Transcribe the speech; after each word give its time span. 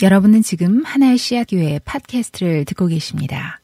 여러분은 0.00 0.42
지금 0.42 0.82
하나의 0.84 1.18
씨앗 1.18 1.48
교회 1.50 1.80
팟캐스트를 1.84 2.64
듣고 2.66 2.86
계십니다. 2.86 3.60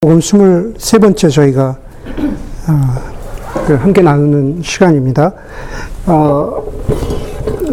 복음 0.00 0.20
23번째 0.20 1.28
저희가 1.28 1.76
어, 2.68 3.64
그 3.66 3.74
함께 3.74 4.00
나누는 4.00 4.62
시간입니다. 4.62 5.34
어, 6.06 6.62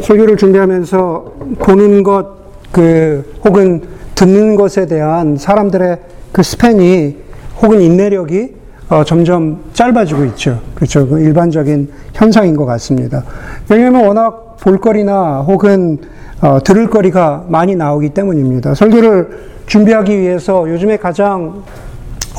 설교를 0.02 0.38
준비하면서 0.38 1.56
보는 1.60 2.02
것, 2.02 2.72
그, 2.72 3.40
혹은 3.46 3.88
듣는 4.16 4.56
것에 4.56 4.88
대한 4.88 5.38
사람들의 5.38 6.00
그 6.32 6.42
스팬이 6.42 7.16
혹은 7.62 7.80
인내력이 7.80 8.59
어, 8.90 9.04
점점 9.04 9.60
짧아지고 9.74 10.26
있죠. 10.26 10.60
그렇죠. 10.74 11.08
그 11.08 11.20
일반적인 11.20 11.90
현상인 12.14 12.56
것 12.56 12.66
같습니다. 12.66 13.24
왜냐하면 13.70 14.06
워낙 14.06 14.58
볼거리나 14.60 15.42
혹은 15.42 16.00
어, 16.42 16.60
들을 16.64 16.90
거리가 16.90 17.46
많이 17.50 17.76
나오기 17.76 18.10
때문입니다. 18.10 18.74
설교를 18.74 19.50
준비하기 19.68 20.20
위해서 20.20 20.68
요즘에 20.70 20.98
가장 20.98 21.64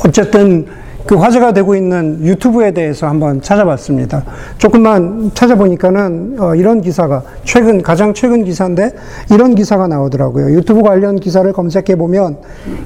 어쨌든 0.05 0.65
그 1.05 1.15
화제가 1.15 1.53
되고 1.53 1.75
있는 1.75 2.19
유튜브에 2.23 2.71
대해서 2.71 3.07
한번 3.07 3.41
찾아봤습니다. 3.41 4.23
조금만 4.57 5.31
찾아보니까는 5.33 6.35
어, 6.39 6.55
이런 6.55 6.81
기사가 6.81 7.23
최근 7.45 7.81
가장 7.81 8.13
최근 8.13 8.43
기사인데 8.43 8.91
이런 9.31 9.55
기사가 9.55 9.87
나오더라고요. 9.87 10.51
유튜브 10.51 10.81
관련 10.81 11.15
기사를 11.17 11.51
검색해 11.53 11.95
보면 11.95 12.37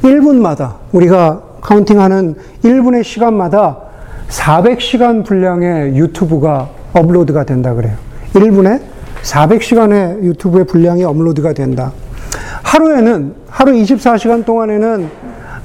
1분마다 0.04 0.76
우리가 0.92 1.42
카운팅하는 1.66 2.36
1분의 2.64 3.04
시간마다 3.04 3.78
400시간 4.30 5.26
분량의 5.26 5.96
유튜브가 5.98 6.70
업로드가 6.94 7.44
된다 7.44 7.74
그래요. 7.74 7.96
1분에 8.34 8.82
400시간의 9.24 10.24
유튜브의 10.24 10.66
분량이 10.66 11.04
업로드가 11.04 11.54
된다. 11.54 11.92
하루에는 12.64 13.34
하루 13.50 13.72
24시간 13.74 14.46
동안에는 14.46 15.10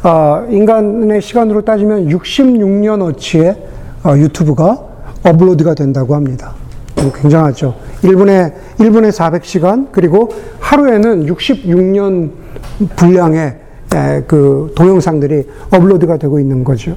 어, 0.02 0.46
인간의 0.48 1.20
시간으로 1.20 1.62
따지면 1.62 2.08
66년어치의 2.08 3.56
어, 4.04 4.16
유튜브가 4.16 4.78
업로드가 5.22 5.74
된다고 5.74 6.14
합니다. 6.14 6.54
굉장하죠. 6.96 7.74
1분에 8.02 8.52
1분에 8.78 9.10
400시간 9.10 9.88
그리고 9.92 10.30
하루에는 10.60 11.26
66년 11.26 12.30
분량의 12.96 13.40
에, 13.40 13.59
그 14.26 14.72
동영상들이 14.76 15.46
업로드가 15.70 16.16
되고 16.16 16.38
있는 16.38 16.64
거죠. 16.64 16.96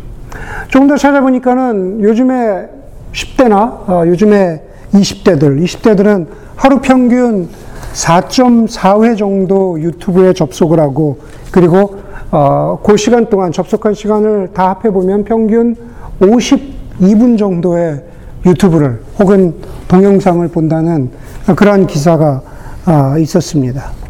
조금 0.70 0.88
더 0.88 0.96
찾아보니까는 0.98 2.02
요즘에 2.02 2.68
10대나 3.12 3.90
어, 3.90 4.04
요즘에 4.08 4.62
20대들, 4.94 5.64
20대들은 5.64 6.28
하루 6.56 6.80
평균 6.82 7.50
4.4회 7.94 9.18
정도 9.18 9.80
유튜브에 9.80 10.34
접속을 10.34 10.80
하고 10.80 11.20
그리고 11.52 12.00
어, 12.32 12.80
그 12.84 12.98
시간 12.98 13.28
동안 13.28 13.52
접속한 13.52 13.94
시간을 13.94 14.50
다 14.54 14.70
합해 14.70 14.92
보면 14.92 15.24
평균 15.24 15.76
52분 16.20 17.38
정도의 17.38 18.04
유튜브를 18.46 19.02
혹은 19.20 19.56
동영상을 19.88 20.48
본다는 20.50 21.12
그러한 21.56 21.88
기사가 21.88 22.42
아, 22.86 23.18
있었습니다. 23.18 24.03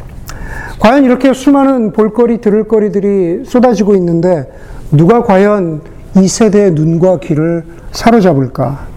과연 0.84 1.06
이렇게 1.06 1.32
수많은 1.32 1.94
볼거리, 1.94 2.42
들을거리들이 2.42 3.46
쏟아지고 3.46 3.96
있는데 3.96 4.52
누가 4.92 5.24
과연 5.24 5.80
이 6.18 6.28
세대의 6.28 6.72
눈과 6.72 7.22
귀를 7.22 7.64
사로잡을까? 7.94 8.88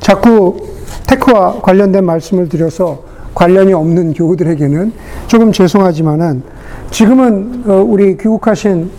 자꾸 0.00 0.56
테크와 1.06 1.60
관련된 1.60 2.06
말씀을 2.06 2.48
드려서 2.48 3.02
관련이 3.34 3.74
없는 3.74 4.14
교우들에게는 4.14 4.92
조금 5.26 5.52
죄송하지만은 5.52 6.44
지금은 6.90 7.64
어, 7.66 7.84
우리 7.86 8.16
귀국하신 8.16 8.90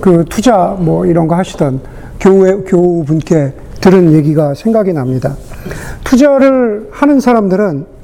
그 0.00 0.24
투자 0.28 0.76
뭐 0.78 1.04
이런 1.04 1.26
거 1.26 1.34
하시던 1.34 1.80
교우 2.20 2.62
교우분께 2.62 3.54
들은 3.80 4.12
얘기가 4.12 4.54
생각이 4.54 4.92
납니다. 4.92 5.34
투자를 6.04 6.90
하는 6.92 7.18
사람들은 7.18 7.95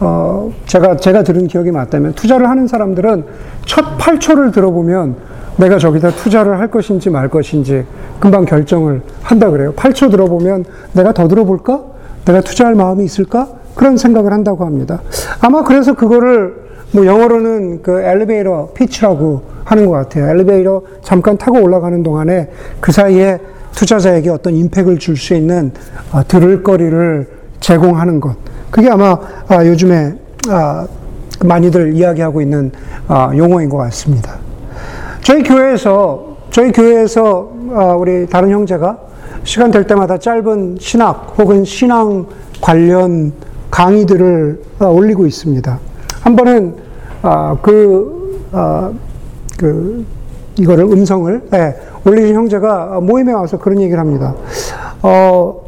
어 0.00 0.50
제가 0.66 0.96
제가 0.96 1.22
들은 1.22 1.46
기억이 1.46 1.70
맞다면 1.70 2.14
투자를 2.14 2.48
하는 2.48 2.66
사람들은 2.66 3.24
첫 3.66 3.98
8초를 3.98 4.52
들어보면 4.52 5.16
내가 5.56 5.78
저기다 5.78 6.10
투자를 6.12 6.58
할 6.58 6.70
것인지 6.70 7.10
말 7.10 7.28
것인지 7.28 7.84
금방 8.18 8.46
결정을 8.46 9.02
한다 9.22 9.50
그래요. 9.50 9.74
8초 9.74 10.10
들어보면 10.10 10.64
내가 10.92 11.12
더 11.12 11.28
들어볼까? 11.28 11.82
내가 12.24 12.40
투자할 12.40 12.74
마음이 12.74 13.04
있을까? 13.04 13.48
그런 13.74 13.96
생각을 13.98 14.32
한다고 14.32 14.64
합니다. 14.64 15.02
아마 15.40 15.62
그래서 15.62 15.94
그거를 15.94 16.54
뭐 16.92 17.04
영어로는 17.04 17.82
그 17.82 18.00
엘리베이터 18.00 18.70
피치라고 18.74 19.42
하는 19.64 19.86
것 19.86 19.92
같아요. 19.92 20.28
엘리베이터 20.30 20.82
잠깐 21.02 21.36
타고 21.36 21.60
올라가는 21.62 22.02
동안에 22.02 22.50
그 22.80 22.90
사이에 22.90 23.38
투자자에게 23.72 24.30
어떤 24.30 24.54
임팩을 24.54 24.98
줄 24.98 25.16
수 25.16 25.34
있는 25.34 25.72
어, 26.12 26.22
들을 26.26 26.62
거리를 26.62 27.28
제공하는 27.60 28.20
것. 28.20 28.34
그게 28.70 28.88
아마 28.88 29.18
아, 29.48 29.66
요즘에 29.66 30.14
아, 30.48 30.86
많이들 31.44 31.94
이야기하고 31.94 32.40
있는 32.40 32.70
아, 33.08 33.32
용어인 33.36 33.68
것 33.68 33.78
같습니다. 33.78 34.38
저희 35.22 35.42
교회에서 35.42 36.36
저희 36.50 36.72
교회에서 36.72 37.52
우리 37.98 38.26
다른 38.26 38.50
형제가 38.50 38.98
시간 39.44 39.70
될 39.70 39.86
때마다 39.86 40.18
짧은 40.18 40.78
신학 40.80 41.34
혹은 41.38 41.64
신앙 41.64 42.26
관련 42.60 43.32
강의들을 43.70 44.62
어, 44.80 44.86
올리고 44.86 45.26
있습니다. 45.26 45.78
한 46.22 46.36
번은 46.36 46.74
어, 47.22 47.58
그, 47.62 48.48
어, 48.52 48.92
그 49.58 50.04
이거를 50.58 50.84
음성을 50.84 51.42
네, 51.50 51.76
올리신 52.04 52.34
형제가 52.34 53.00
모임에 53.00 53.32
와서 53.32 53.58
그런 53.58 53.80
얘기를 53.80 53.98
합니다. 53.98 54.34
어, 55.02 55.60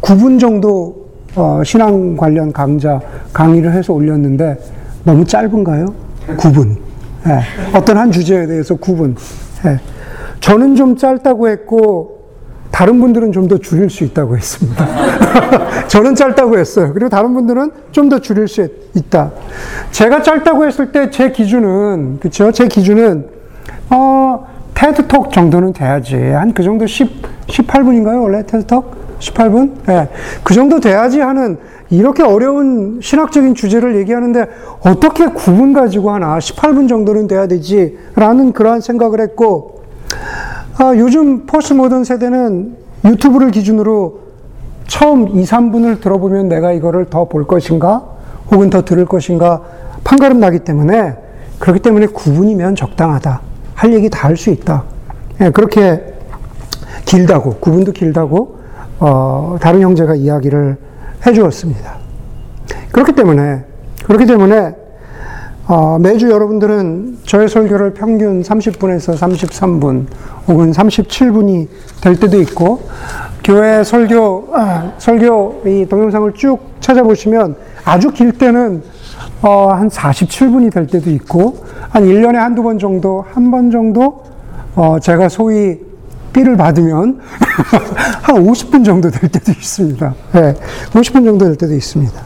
9분 0.00 0.40
정도 0.40 0.99
어, 1.36 1.62
신앙 1.64 2.16
관련 2.16 2.52
강좌 2.52 3.00
강의를 3.32 3.72
해서 3.72 3.92
올렸는데 3.92 4.58
너무 5.04 5.24
짧은가요? 5.24 5.86
9분. 6.36 6.76
네, 7.24 7.40
어떤 7.74 7.96
한 7.98 8.10
주제에 8.10 8.46
대해서 8.46 8.74
9분. 8.76 9.14
네. 9.64 9.78
저는 10.40 10.74
좀 10.76 10.96
짧다고 10.96 11.48
했고 11.48 12.18
다른 12.70 13.00
분들은 13.00 13.32
좀 13.32 13.48
더 13.48 13.58
줄일 13.58 13.90
수 13.90 14.04
있다고 14.04 14.36
했습니다. 14.36 14.86
저는 15.88 16.14
짧다고 16.14 16.56
했어요. 16.58 16.92
그리고 16.94 17.08
다른 17.10 17.34
분들은 17.34 17.70
좀 17.92 18.08
더 18.08 18.18
줄일 18.20 18.48
수 18.48 18.66
있다. 18.94 19.32
제가 19.90 20.22
짧다고 20.22 20.66
했을 20.66 20.92
때 20.92 21.10
제 21.10 21.30
기준은, 21.30 22.20
그쵸? 22.20 22.50
제 22.52 22.68
기준은, 22.68 23.26
어, 23.90 24.46
테드톡 24.74 25.32
정도는 25.32 25.72
돼야지. 25.72 26.16
한 26.16 26.54
그 26.54 26.62
정도 26.62 26.86
10, 26.86 27.10
18분인가요? 27.48 28.22
원래 28.22 28.44
테드톡? 28.46 28.99
18분? 29.20 29.72
예. 29.88 29.92
네. 29.92 30.08
그 30.42 30.54
정도 30.54 30.80
돼야지 30.80 31.20
하는 31.20 31.58
이렇게 31.90 32.22
어려운 32.22 33.00
신학적인 33.02 33.54
주제를 33.54 33.96
얘기하는데 33.96 34.46
어떻게 34.80 35.26
9분 35.26 35.74
가지고 35.74 36.10
하나? 36.12 36.38
18분 36.38 36.88
정도는 36.88 37.26
돼야 37.26 37.46
되지. 37.46 37.98
라는 38.14 38.52
그러한 38.52 38.80
생각을 38.80 39.20
했고, 39.20 39.82
아, 40.78 40.92
요즘 40.96 41.46
포스트 41.46 41.74
모던 41.74 42.04
세대는 42.04 42.76
유튜브를 43.04 43.50
기준으로 43.50 44.20
처음 44.86 45.28
2, 45.28 45.44
3분을 45.44 46.00
들어보면 46.00 46.48
내가 46.48 46.72
이거를 46.72 47.06
더 47.06 47.24
볼 47.26 47.46
것인가? 47.46 48.04
혹은 48.50 48.70
더 48.70 48.84
들을 48.84 49.04
것인가? 49.04 49.60
판가름 50.04 50.40
나기 50.40 50.60
때문에 50.60 51.14
그렇기 51.58 51.80
때문에 51.80 52.06
9분이면 52.06 52.76
적당하다. 52.76 53.40
할 53.74 53.92
얘기 53.94 54.08
다 54.10 54.28
할 54.28 54.36
수 54.36 54.50
있다. 54.50 54.84
예, 55.40 55.50
그렇게 55.50 56.02
길다고, 57.04 57.54
9분도 57.60 57.92
길다고, 57.94 58.58
어, 59.00 59.56
다른 59.60 59.80
형제가 59.80 60.14
이야기를 60.14 60.76
해 61.26 61.32
주었습니다. 61.32 61.96
그렇기 62.92 63.12
때문에, 63.12 63.64
그렇기 64.04 64.26
때문에 64.26 64.74
어, 65.66 65.98
매주 66.00 66.28
여러분들은 66.30 67.18
저의 67.24 67.48
설교를 67.48 67.94
평균 67.94 68.42
30분에서 68.42 69.16
33분 69.16 70.06
혹은 70.48 70.72
37분이 70.72 71.68
될 72.02 72.18
때도 72.18 72.40
있고 72.40 72.80
교회 73.44 73.84
설교 73.84 74.48
아, 74.52 74.92
설교 74.98 75.62
이 75.66 75.86
동영상을 75.88 76.32
쭉 76.34 76.58
찾아보시면 76.80 77.54
아주 77.84 78.10
길 78.10 78.32
때는 78.32 78.82
어, 79.42 79.68
한 79.68 79.88
47분이 79.88 80.72
될 80.72 80.88
때도 80.88 81.08
있고 81.10 81.64
한 81.88 82.04
1년에 82.04 82.34
한두 82.34 82.62
번 82.64 82.78
정도 82.78 83.24
한 83.32 83.50
번 83.52 83.70
정도 83.70 84.24
어, 84.74 84.98
제가 84.98 85.28
소위 85.28 85.78
삐를 86.32 86.56
받으면 86.56 87.18
한 88.22 88.36
50분 88.44 88.84
정도 88.84 89.10
될 89.10 89.30
때도 89.30 89.52
있습니다. 89.52 90.14
네, 90.32 90.54
50분 90.92 91.24
정도 91.24 91.44
될 91.46 91.56
때도 91.56 91.74
있습니다. 91.74 92.20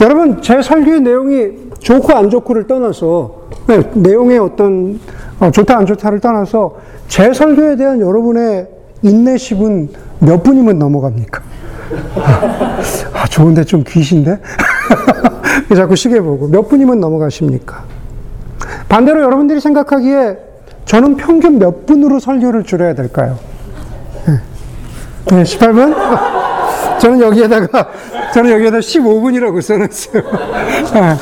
여러분 0.00 0.40
제 0.42 0.62
설교의 0.62 1.00
내용이 1.00 1.70
좋고 1.80 2.12
안 2.14 2.30
좋고를 2.30 2.66
떠나서 2.66 3.48
네, 3.66 3.82
내용의 3.94 4.38
어떤 4.38 5.00
어, 5.38 5.50
좋다 5.50 5.76
안 5.76 5.86
좋다를 5.86 6.20
떠나서 6.20 6.76
제 7.08 7.32
설교에 7.32 7.76
대한 7.76 8.00
여러분의 8.00 8.68
인내심은 9.02 9.88
몇 10.20 10.42
분이면 10.42 10.78
넘어갑니까? 10.78 11.42
아, 13.14 13.26
좋은데 13.28 13.64
좀 13.64 13.82
귀신데? 13.86 14.38
자꾸 15.74 15.96
시계 15.96 16.20
보고 16.20 16.46
몇 16.48 16.68
분이면 16.68 17.00
넘어가십니까? 17.00 17.84
반대로 18.88 19.22
여러분들이 19.22 19.60
생각하기에 19.60 20.49
저는 20.84 21.16
평균 21.16 21.58
몇 21.58 21.86
분으로 21.86 22.18
설교를 22.18 22.64
줄여야 22.64 22.94
될까요? 22.94 23.38
네, 25.26 25.42
18분? 25.42 25.94
저는 27.00 27.20
여기에다가, 27.20 27.88
저는 28.34 28.50
여기에다 28.50 28.78
15분이라고 28.78 29.62
써놨어요. 29.62 30.22
네, 30.92 31.16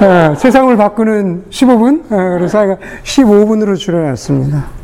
네, 0.00 0.34
세상을 0.36 0.76
바꾸는 0.76 1.44
15분? 1.50 2.08
그래서 2.08 2.76
15분으로 3.04 3.76
줄여놨습니다. 3.76 4.79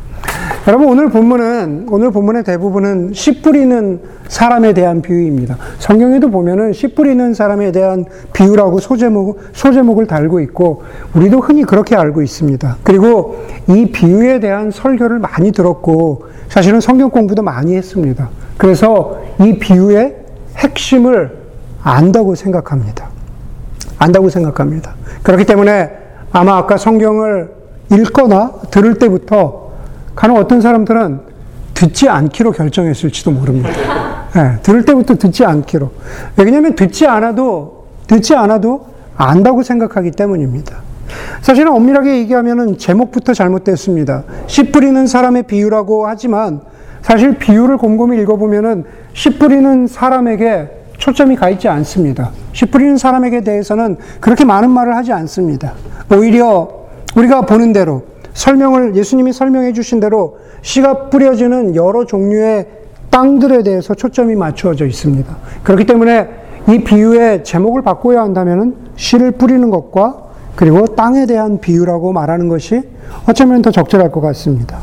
여러분, 0.67 0.89
오늘 0.89 1.09
본문은, 1.09 1.87
오늘 1.89 2.11
본문의 2.11 2.43
대부분은 2.43 3.13
씨 3.13 3.41
뿌리는 3.41 4.01
사람에 4.27 4.73
대한 4.73 5.01
비유입니다. 5.01 5.55
성경에도 5.79 6.29
보면은 6.29 6.73
씨 6.73 6.93
뿌리는 6.93 7.33
사람에 7.33 7.71
대한 7.71 8.03
비유라고 8.33 8.81
소제목, 8.81 9.39
소제목을 9.53 10.07
달고 10.07 10.41
있고, 10.41 10.83
우리도 11.15 11.39
흔히 11.39 11.63
그렇게 11.63 11.95
알고 11.95 12.21
있습니다. 12.21 12.79
그리고 12.83 13.45
이 13.69 13.89
비유에 13.93 14.41
대한 14.41 14.69
설교를 14.69 15.19
많이 15.19 15.53
들었고, 15.53 16.25
사실은 16.49 16.81
성경 16.81 17.11
공부도 17.11 17.43
많이 17.43 17.73
했습니다. 17.73 18.29
그래서 18.57 19.21
이 19.39 19.59
비유의 19.59 20.17
핵심을 20.57 21.31
안다고 21.81 22.35
생각합니다. 22.35 23.07
안다고 23.99 24.29
생각합니다. 24.29 24.95
그렇기 25.23 25.45
때문에 25.45 25.91
아마 26.33 26.57
아까 26.57 26.75
성경을 26.75 27.51
읽거나 27.89 28.51
들을 28.69 28.95
때부터 28.95 29.66
간혹 30.17 30.37
어떤 30.37 30.61
사람들은 30.61 31.19
듣지 31.75 32.09
않기로 32.09 32.51
결정했을지도 32.51 33.31
모릅니다. 33.31 33.69
네, 34.33 34.57
들을 34.63 34.83
때부터 34.83 35.15
듣지 35.15 35.45
않기로. 35.45 35.91
왜냐하면 36.35 36.75
듣지 36.75 37.05
않아도, 37.05 37.85
듣지 38.07 38.35
않아도 38.35 38.87
안다고 39.15 39.61
생각하기 39.61 40.11
때문입니다. 40.11 40.77
사실은 41.41 41.71
엄밀하게 41.71 42.17
얘기하면 42.17 42.79
제목부터 42.79 43.35
잘못됐습니다. 43.35 44.23
씨 44.47 44.71
뿌리는 44.71 45.05
사람의 45.05 45.43
비유라고 45.43 46.07
하지만 46.07 46.61
사실 47.03 47.37
비유를 47.37 47.77
곰곰이 47.77 48.19
읽어보면은 48.21 48.85
씨 49.13 49.37
뿌리는 49.37 49.85
사람에게 49.85 50.69
초점이 50.97 51.35
가 51.35 51.49
있지 51.49 51.67
않습니다. 51.67 52.31
씨 52.53 52.65
뿌리는 52.65 52.97
사람에게 52.97 53.41
대해서는 53.41 53.97
그렇게 54.19 54.45
많은 54.45 54.71
말을 54.71 54.95
하지 54.95 55.13
않습니다. 55.13 55.73
오히려 56.11 56.87
우리가 57.15 57.41
보는 57.41 57.71
대로 57.71 58.03
설명을 58.37 58.95
예수님이 58.95 59.33
설명해 59.33 59.73
주신 59.73 59.99
대로 59.99 60.37
씨가 60.61 61.09
뿌려지는 61.09 61.75
여러 61.75 62.05
종류의 62.05 62.67
땅들에 63.09 63.63
대해서 63.63 63.95
초점이 63.95 64.35
맞추어져 64.35 64.85
있습니다. 64.85 65.35
그렇기 65.63 65.85
때문에 65.85 66.29
이 66.69 66.83
비유의 66.83 67.43
제목을 67.43 67.81
바꿔야 67.81 68.21
한다면 68.21 68.75
씨를 68.95 69.31
뿌리는 69.31 69.67
것과 69.71 70.27
그리고 70.55 70.85
땅에 70.85 71.25
대한 71.25 71.59
비유라고 71.59 72.13
말하는 72.13 72.47
것이 72.47 72.83
어쩌면 73.27 73.63
더 73.63 73.71
적절할 73.71 74.11
것 74.11 74.21
같습니다. 74.21 74.81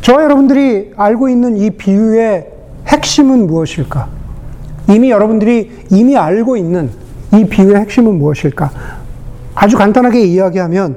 저와 0.00 0.24
여러분들이 0.24 0.92
알고 0.96 1.28
있는 1.28 1.58
이 1.58 1.68
비유의 1.70 2.48
핵심은 2.86 3.46
무엇일까? 3.46 4.08
이미 4.88 5.10
여러분들이 5.10 5.70
이미 5.90 6.16
알고 6.16 6.56
있는 6.56 6.88
이 7.34 7.44
비유의 7.44 7.76
핵심은 7.76 8.14
무엇일까? 8.14 8.70
아주 9.54 9.76
간단하게 9.76 10.22
이야기하면, 10.22 10.96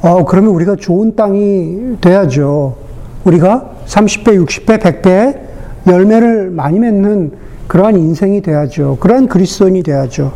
어, 0.00 0.24
그러면 0.24 0.50
우리가 0.50 0.76
좋은 0.76 1.16
땅이 1.16 1.98
돼야죠. 2.00 2.76
우리가 3.24 3.70
30배, 3.86 4.44
60배, 4.44 4.78
100배 4.78 5.38
열매를 5.86 6.50
많이 6.50 6.78
맺는 6.78 7.32
그러한 7.66 7.96
인생이 7.96 8.42
돼야죠. 8.42 8.98
그러한 9.00 9.26
그리스도인이 9.26 9.82
돼야죠. 9.82 10.32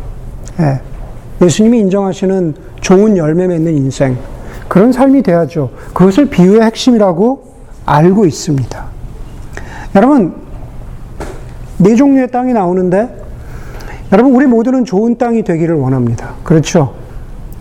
예. 0.59 0.81
예수님이 1.43 1.79
인정하시는 1.79 2.55
좋은 2.81 3.17
열매 3.17 3.47
맺는 3.47 3.75
인생. 3.75 4.17
그런 4.67 4.91
삶이 4.91 5.23
돼야죠. 5.23 5.71
그것을 5.93 6.29
비유의 6.29 6.61
핵심이라고 6.61 7.43
알고 7.85 8.25
있습니다. 8.25 8.85
여러분, 9.95 10.33
네 11.77 11.95
종류의 11.95 12.31
땅이 12.31 12.53
나오는데, 12.53 13.09
여러분, 14.13 14.33
우리 14.33 14.45
모두는 14.45 14.85
좋은 14.85 15.17
땅이 15.17 15.43
되기를 15.43 15.75
원합니다. 15.75 16.35
그렇죠? 16.43 16.93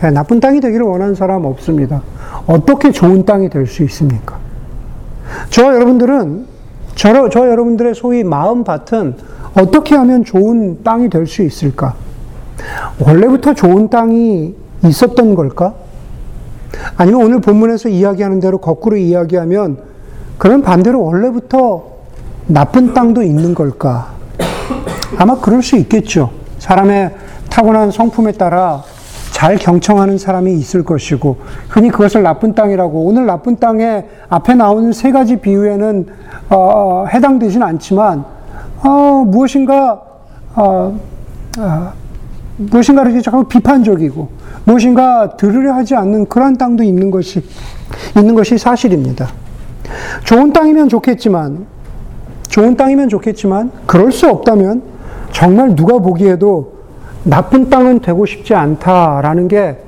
네, 0.00 0.10
나쁜 0.10 0.40
땅이 0.40 0.60
되기를 0.60 0.84
원하는 0.86 1.14
사람 1.14 1.44
없습니다. 1.44 2.02
어떻게 2.46 2.90
좋은 2.90 3.24
땅이 3.26 3.50
될 3.50 3.66
수 3.66 3.82
있습니까? 3.84 4.38
저와 5.50 5.74
여러분들은, 5.74 6.46
저, 6.94 7.28
저 7.28 7.48
여러분들의 7.48 7.94
소위 7.94 8.24
마음 8.24 8.64
밭은 8.64 9.16
어떻게 9.54 9.94
하면 9.96 10.24
좋은 10.24 10.82
땅이 10.82 11.10
될 11.10 11.26
수 11.26 11.42
있을까? 11.42 11.94
원래부터 12.98 13.54
좋은 13.54 13.90
땅이 13.90 14.54
있었던 14.86 15.34
걸까? 15.34 15.74
아니면 16.96 17.22
오늘 17.22 17.40
본문에서 17.40 17.88
이야기하는 17.90 18.40
대로 18.40 18.58
거꾸로 18.58 18.96
이야기하면 18.96 19.78
그럼 20.38 20.62
반대로 20.62 21.02
원래부터 21.02 21.84
나쁜 22.46 22.94
땅도 22.94 23.22
있는 23.22 23.54
걸까? 23.54 24.12
아마 25.18 25.38
그럴 25.40 25.62
수 25.62 25.76
있겠죠. 25.76 26.30
사람의 26.58 27.14
타고난 27.50 27.90
성품에 27.90 28.32
따라 28.32 28.82
잘 29.40 29.56
경청하는 29.56 30.18
사람이 30.18 30.52
있을 30.52 30.84
것이고, 30.84 31.38
흔히 31.70 31.88
그것을 31.88 32.22
나쁜 32.22 32.54
땅이라고, 32.54 33.06
오늘 33.06 33.24
나쁜 33.24 33.56
땅에 33.56 34.04
앞에 34.28 34.52
나오는 34.52 34.92
세 34.92 35.12
가지 35.12 35.36
비유에는, 35.36 36.06
어, 36.50 37.06
해당되진 37.08 37.62
않지만, 37.62 38.22
어, 38.84 39.24
무엇인가, 39.26 40.02
어, 40.54 41.00
어, 41.58 41.92
무엇인가를 42.58 43.22
자꾸 43.22 43.44
비판적이고, 43.44 44.28
무엇인가 44.64 45.38
들으려 45.38 45.72
하지 45.72 45.94
않는 45.94 46.28
그런 46.28 46.58
땅도 46.58 46.82
있는 46.82 47.10
것이, 47.10 47.42
있는 48.18 48.34
것이 48.34 48.58
사실입니다. 48.58 49.28
좋은 50.24 50.52
땅이면 50.52 50.90
좋겠지만, 50.90 51.64
좋은 52.48 52.76
땅이면 52.76 53.08
좋겠지만, 53.08 53.70
그럴 53.86 54.12
수 54.12 54.28
없다면, 54.28 54.82
정말 55.32 55.74
누가 55.74 55.98
보기에도 55.98 56.79
나쁜 57.24 57.68
땅은 57.68 58.00
되고 58.00 58.24
싶지 58.26 58.54
않다라는 58.54 59.48
게 59.48 59.78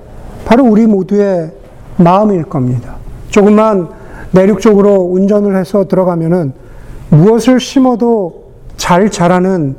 바로 0.44 0.64
우리 0.64 0.86
모두의 0.86 1.50
마음일 1.96 2.44
겁니다. 2.44 2.96
조금만 3.30 3.88
내륙 4.32 4.60
쪽으로 4.60 4.94
운전을 5.02 5.56
해서 5.56 5.86
들어가면은 5.86 6.52
무엇을 7.10 7.60
심어도 7.60 8.44
잘 8.76 9.10
자라는 9.10 9.76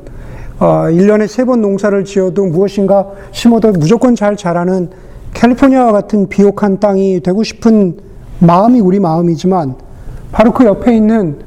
어, 0.59 0.65
1년에 0.89 1.27
세 1.27 1.45
번 1.45 1.61
농사를 1.61 2.05
지어도 2.05 2.45
무엇인가 2.45 3.07
심어도 3.31 3.71
무조건 3.71 4.15
잘 4.15 4.37
자라는 4.37 4.89
캘리포니아와 5.33 5.91
같은 5.91 6.29
비옥한 6.29 6.79
땅이 6.79 7.21
되고 7.21 7.43
싶은 7.43 7.97
마음이 8.39 8.79
우리 8.79 8.99
마음이지만 8.99 9.75
바로 10.31 10.53
그 10.53 10.65
옆에 10.65 10.95
있는 10.95 11.39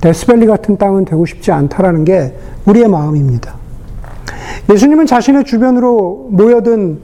데스밸리 0.00 0.46
같은 0.46 0.76
땅은 0.76 1.04
되고 1.06 1.24
싶지 1.26 1.50
않다라는 1.52 2.04
게 2.04 2.34
우리의 2.66 2.88
마음입니다. 2.88 3.59
예수님은 4.68 5.06
자신의 5.06 5.44
주변으로 5.44 6.28
모여든 6.30 6.98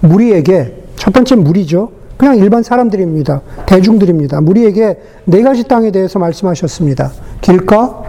무리에게 0.00 0.82
첫 0.96 1.12
번째 1.12 1.36
무리죠. 1.36 1.90
그냥 2.16 2.36
일반 2.36 2.62
사람들입니다. 2.62 3.40
대중들입니다. 3.66 4.40
무리에게 4.40 5.00
네 5.24 5.42
가지 5.42 5.64
땅에 5.64 5.90
대해서 5.90 6.18
말씀하셨습니다. 6.18 7.10
길가, 7.40 8.02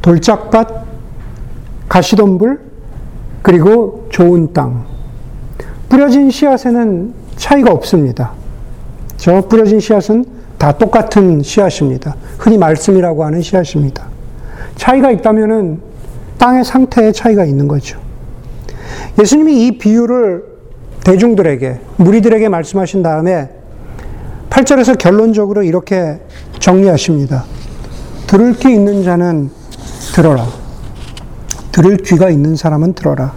돌짝밭, 0.00 0.68
가시덤불, 1.88 2.60
그리고 3.42 4.06
좋은 4.10 4.52
땅. 4.52 4.84
뿌려진 5.88 6.30
씨앗에는 6.30 7.12
차이가 7.36 7.72
없습니다. 7.72 8.32
저 9.16 9.40
뿌려진 9.42 9.80
씨앗은 9.80 10.24
다 10.58 10.72
똑같은 10.72 11.42
씨앗입니다. 11.42 12.14
흔히 12.38 12.56
말씀이라고 12.56 13.24
하는 13.24 13.42
씨앗입니다. 13.42 14.06
차이가 14.76 15.10
있다면은 15.10 15.80
땅의 16.38 16.64
상태에 16.64 17.12
차이가 17.12 17.44
있는 17.44 17.68
거죠. 17.68 18.01
예수님이 19.20 19.66
이 19.66 19.78
비유를 19.78 20.44
대중들에게, 21.04 21.80
무리들에게 21.96 22.48
말씀하신 22.48 23.02
다음에 23.02 23.50
8절에서 24.50 24.98
결론적으로 24.98 25.62
이렇게 25.62 26.20
정리하십니다. 26.58 27.44
들을 28.26 28.54
귀 28.54 28.72
있는 28.72 29.02
자는 29.02 29.50
들어라. 30.14 30.46
들을 31.72 31.96
귀가 31.98 32.30
있는 32.30 32.54
사람은 32.54 32.92
들어라. 32.92 33.32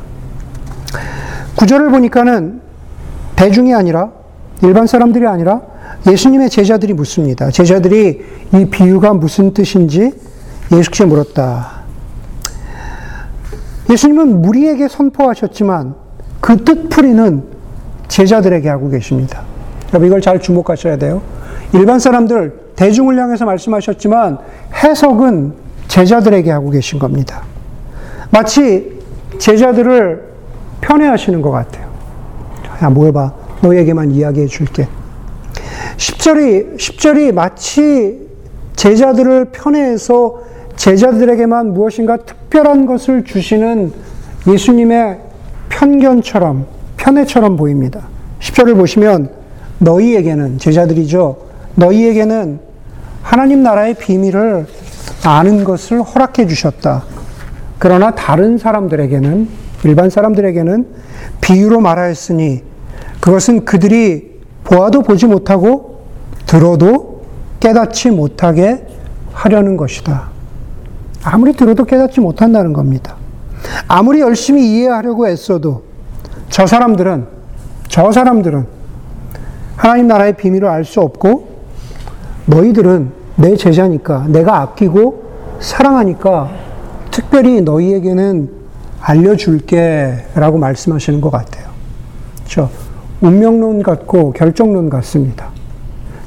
구절을 1.56 1.90
보니까는 1.90 2.62
대중이 3.36 3.74
아니라 3.74 4.12
일반 4.62 4.88
사람들이 4.88 5.26
아니라 5.26 5.62
예수님의 6.08 6.50
제자들이 6.50 6.94
묻습니다. 6.94 7.50
제자들이 7.50 8.24
이 8.54 8.66
비유가 8.66 9.14
무슨 9.14 9.54
뜻인지 9.54 10.12
예수께 10.72 11.06
물었다. 11.06 11.75
예수님은 13.90 14.42
무리에게 14.42 14.88
선포하셨지만 14.88 15.96
그 16.42 16.64
뜻풀이는 16.64 17.44
제자들에게 18.08 18.70
하고 18.70 18.90
계십니다. 18.90 19.44
여러분 19.90 20.08
이걸 20.08 20.22
잘 20.22 20.40
주목하셔야 20.40 20.98
돼요. 20.98 21.22
일반 21.74 22.00
사람들, 22.00 22.72
대중을 22.76 23.18
향해서 23.20 23.46
말씀하셨지만 23.46 24.38
해석은 24.84 25.54
제자들에게 25.88 26.52
하고 26.52 26.70
계신 26.70 27.00
겁니다. 27.00 27.44
마치 28.32 29.00
제자들을 29.38 30.24
편애하시는 30.82 31.42
것 31.42 31.52
같아요. 31.52 31.88
야, 32.82 32.90
모여봐. 32.90 33.34
너에게만 33.62 34.12
이야기해 34.12 34.48
줄게. 34.48 34.88
10절이, 35.98 36.78
10절이 36.78 37.34
마치 37.34 38.28
제자들을 38.76 39.46
편애해서 39.46 40.40
제자들에게만 40.76 41.74
무엇인가 41.74 42.18
특별한 42.18 42.86
것을 42.86 43.24
주시는 43.24 43.94
예수님의 44.48 45.20
편견처럼, 45.70 46.66
편애처럼 46.98 47.58
보입니다. 47.58 48.08
10절을 48.40 48.76
보시면 48.76 49.30
너희에게는, 49.80 50.58
제자들이죠. 50.60 51.38
너희에게는 51.76 52.60
하나님 53.22 53.64
나라의 53.64 53.96
비밀을 53.96 54.68
아는 55.24 55.64
것을 55.64 56.02
허락해 56.02 56.48
주셨다. 56.48 57.04
그러나 57.80 58.12
다른 58.12 58.58
사람들에게는, 58.58 59.66
일반 59.84 60.10
사람들에게는 60.10 60.88
비유로 61.42 61.80
말하였으니 61.80 62.64
그것은 63.20 63.66
그들이 63.66 64.42
보아도 64.64 65.02
보지 65.02 65.28
못하고 65.28 66.06
들어도 66.46 67.24
깨닫지 67.60 68.10
못하게 68.12 68.86
하려는 69.34 69.78
것이다. 69.78 70.35
아무리 71.26 71.54
들어도 71.54 71.86
깨닫지 71.86 72.22
못한다는 72.22 72.72
겁니다. 72.72 73.16
아무리 73.88 74.22
열심히 74.22 74.70
이해하려고 74.70 75.28
애써도 75.28 75.84
저 76.50 76.68
사람들은, 76.68 77.26
저 77.88 78.12
사람들은 78.12 78.66
하나님 79.76 80.08
나라의 80.08 80.38
비밀을 80.38 80.68
알 80.68 80.86
수 80.86 81.02
없고 81.02 81.56
너희들은 82.46 83.12
내 83.38 83.56
제자니까 83.56 84.28
내가 84.30 84.62
아끼고 84.62 85.26
사랑하니까 85.60 86.52
특별히 87.10 87.62
너희에게는 87.62 88.52
알려줄게 89.02 90.28
라고 90.36 90.58
말씀하시는 90.60 91.22
것 91.22 91.32
같아요. 91.32 91.70
그렇죠? 92.38 92.70
운명론 93.22 93.82
같고 93.82 94.32
결정론 94.34 94.90
같습니다. 94.90 95.50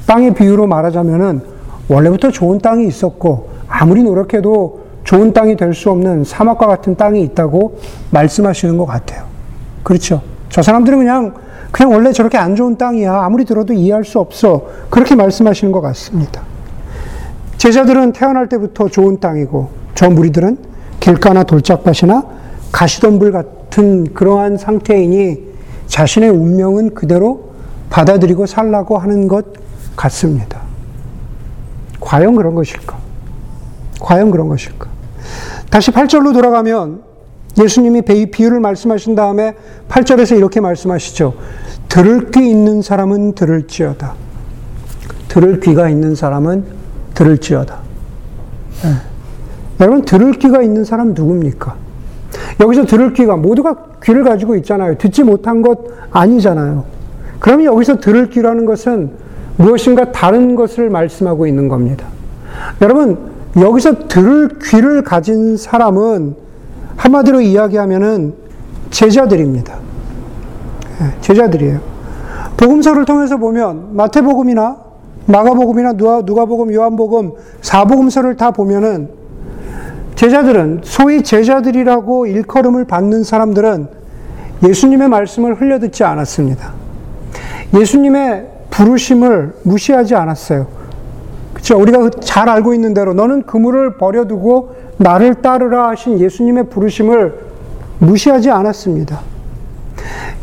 땅의 0.07 0.33
비유로 0.33 0.67
말하자면은 0.67 1.41
원래부터 1.87 2.31
좋은 2.31 2.59
땅이 2.59 2.87
있었고 2.87 3.49
아무리 3.67 4.03
노력해도 4.03 4.88
좋은 5.09 5.33
땅이 5.33 5.57
될 5.57 5.73
수 5.73 5.89
없는 5.89 6.23
사막과 6.23 6.67
같은 6.67 6.95
땅이 6.95 7.23
있다고 7.23 7.79
말씀하시는 8.11 8.77
것 8.77 8.85
같아요. 8.85 9.25
그렇죠? 9.81 10.21
저 10.49 10.61
사람들은 10.61 10.99
그냥 10.99 11.33
그냥 11.71 11.91
원래 11.91 12.11
저렇게 12.11 12.37
안 12.37 12.55
좋은 12.55 12.77
땅이야. 12.77 13.23
아무리 13.23 13.43
들어도 13.43 13.73
이해할 13.73 14.05
수 14.05 14.19
없어. 14.19 14.67
그렇게 14.91 15.15
말씀하시는 15.15 15.71
것 15.71 15.81
같습니다. 15.81 16.43
제자들은 17.57 18.13
태어날 18.13 18.49
때부터 18.49 18.87
좋은 18.87 19.19
땅이고 19.19 19.69
저 19.95 20.11
무리들은 20.11 20.59
길가나 20.99 21.41
돌짝밭이나 21.41 22.23
가시덤불 22.71 23.31
같은 23.31 24.13
그러한 24.13 24.57
상태이니 24.57 25.39
자신의 25.87 26.29
운명은 26.29 26.93
그대로 26.93 27.49
받아들이고 27.89 28.45
살라고 28.45 28.99
하는 28.99 29.27
것 29.27 29.53
같습니다. 29.95 30.61
과연 31.99 32.35
그런 32.35 32.53
것일까? 32.53 32.95
과연 33.99 34.29
그런 34.29 34.47
것일까? 34.49 34.98
다시 35.69 35.91
8절로 35.91 36.33
돌아가면 36.33 37.01
예수님이 37.59 38.01
비유를 38.01 38.59
말씀하신 38.59 39.15
다음에 39.15 39.55
8절에서 39.89 40.37
이렇게 40.37 40.59
말씀하시죠. 40.61 41.33
들을 41.87 42.31
귀 42.31 42.49
있는 42.49 42.81
사람은 42.81 43.33
들을지어다. 43.33 44.13
들을 45.27 45.59
귀가 45.59 45.89
있는 45.89 46.15
사람은 46.15 46.63
들을지어다. 47.13 47.77
네. 48.83 48.89
여러분, 49.79 50.03
들을 50.03 50.33
귀가 50.33 50.61
있는 50.61 50.83
사람 50.83 51.13
누굽니까? 51.13 51.75
여기서 52.59 52.85
들을 52.85 53.13
귀가, 53.13 53.35
모두가 53.35 53.75
귀를 54.03 54.23
가지고 54.23 54.55
있잖아요. 54.57 54.97
듣지 54.97 55.23
못한 55.23 55.61
것 55.61 55.79
아니잖아요. 56.11 56.85
그러면 57.39 57.65
여기서 57.65 57.99
들을 57.99 58.29
귀라는 58.29 58.65
것은 58.65 59.11
무엇인가 59.57 60.11
다른 60.11 60.55
것을 60.55 60.89
말씀하고 60.89 61.47
있는 61.47 61.67
겁니다. 61.67 62.05
여러분, 62.81 63.38
여기서 63.59 64.07
들을 64.07 64.59
귀를 64.63 65.03
가진 65.03 65.57
사람은 65.57 66.35
한마디로 66.97 67.41
이야기하면은 67.41 68.33
제자들입니다. 68.89 69.77
예, 71.01 71.21
제자들이에요. 71.21 71.79
복음서를 72.57 73.05
통해서 73.05 73.37
보면 73.37 73.95
마태복음이나 73.95 74.89
마가복음이나 75.25 75.93
누가복음, 75.93 76.73
요한복음, 76.73 77.33
사복음서를 77.61 78.35
다 78.35 78.51
보면은 78.51 79.09
제자들은 80.15 80.81
소위 80.83 81.23
제자들이라고 81.23 82.25
일컬음을 82.25 82.85
받는 82.85 83.23
사람들은 83.23 83.87
예수님의 84.67 85.07
말씀을 85.07 85.61
흘려듣지 85.61 86.03
않았습니다. 86.03 86.73
예수님의 87.73 88.47
부르심을 88.71 89.53
무시하지 89.63 90.15
않았어요. 90.15 90.78
그렇죠? 91.69 91.79
우리가 91.79 92.09
잘 92.19 92.49
알고 92.49 92.73
있는 92.73 92.95
대로 92.95 93.13
너는 93.13 93.43
그물을 93.43 93.97
버려두고 93.97 94.71
나를 94.97 95.35
따르라 95.35 95.89
하신 95.89 96.19
예수님의 96.19 96.69
부르심을 96.69 97.39
무시하지 97.99 98.49
않았습니다. 98.49 99.19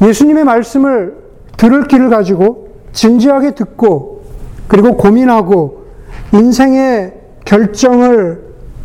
예수님의 0.02 0.44
말씀을 0.44 1.16
들을 1.56 1.88
길을 1.88 2.10
가지고 2.10 2.68
진지하게 2.92 3.54
듣고 3.56 4.22
그리고 4.68 4.96
고민하고 4.96 5.86
인생의 6.32 7.14
결정을 7.44 8.44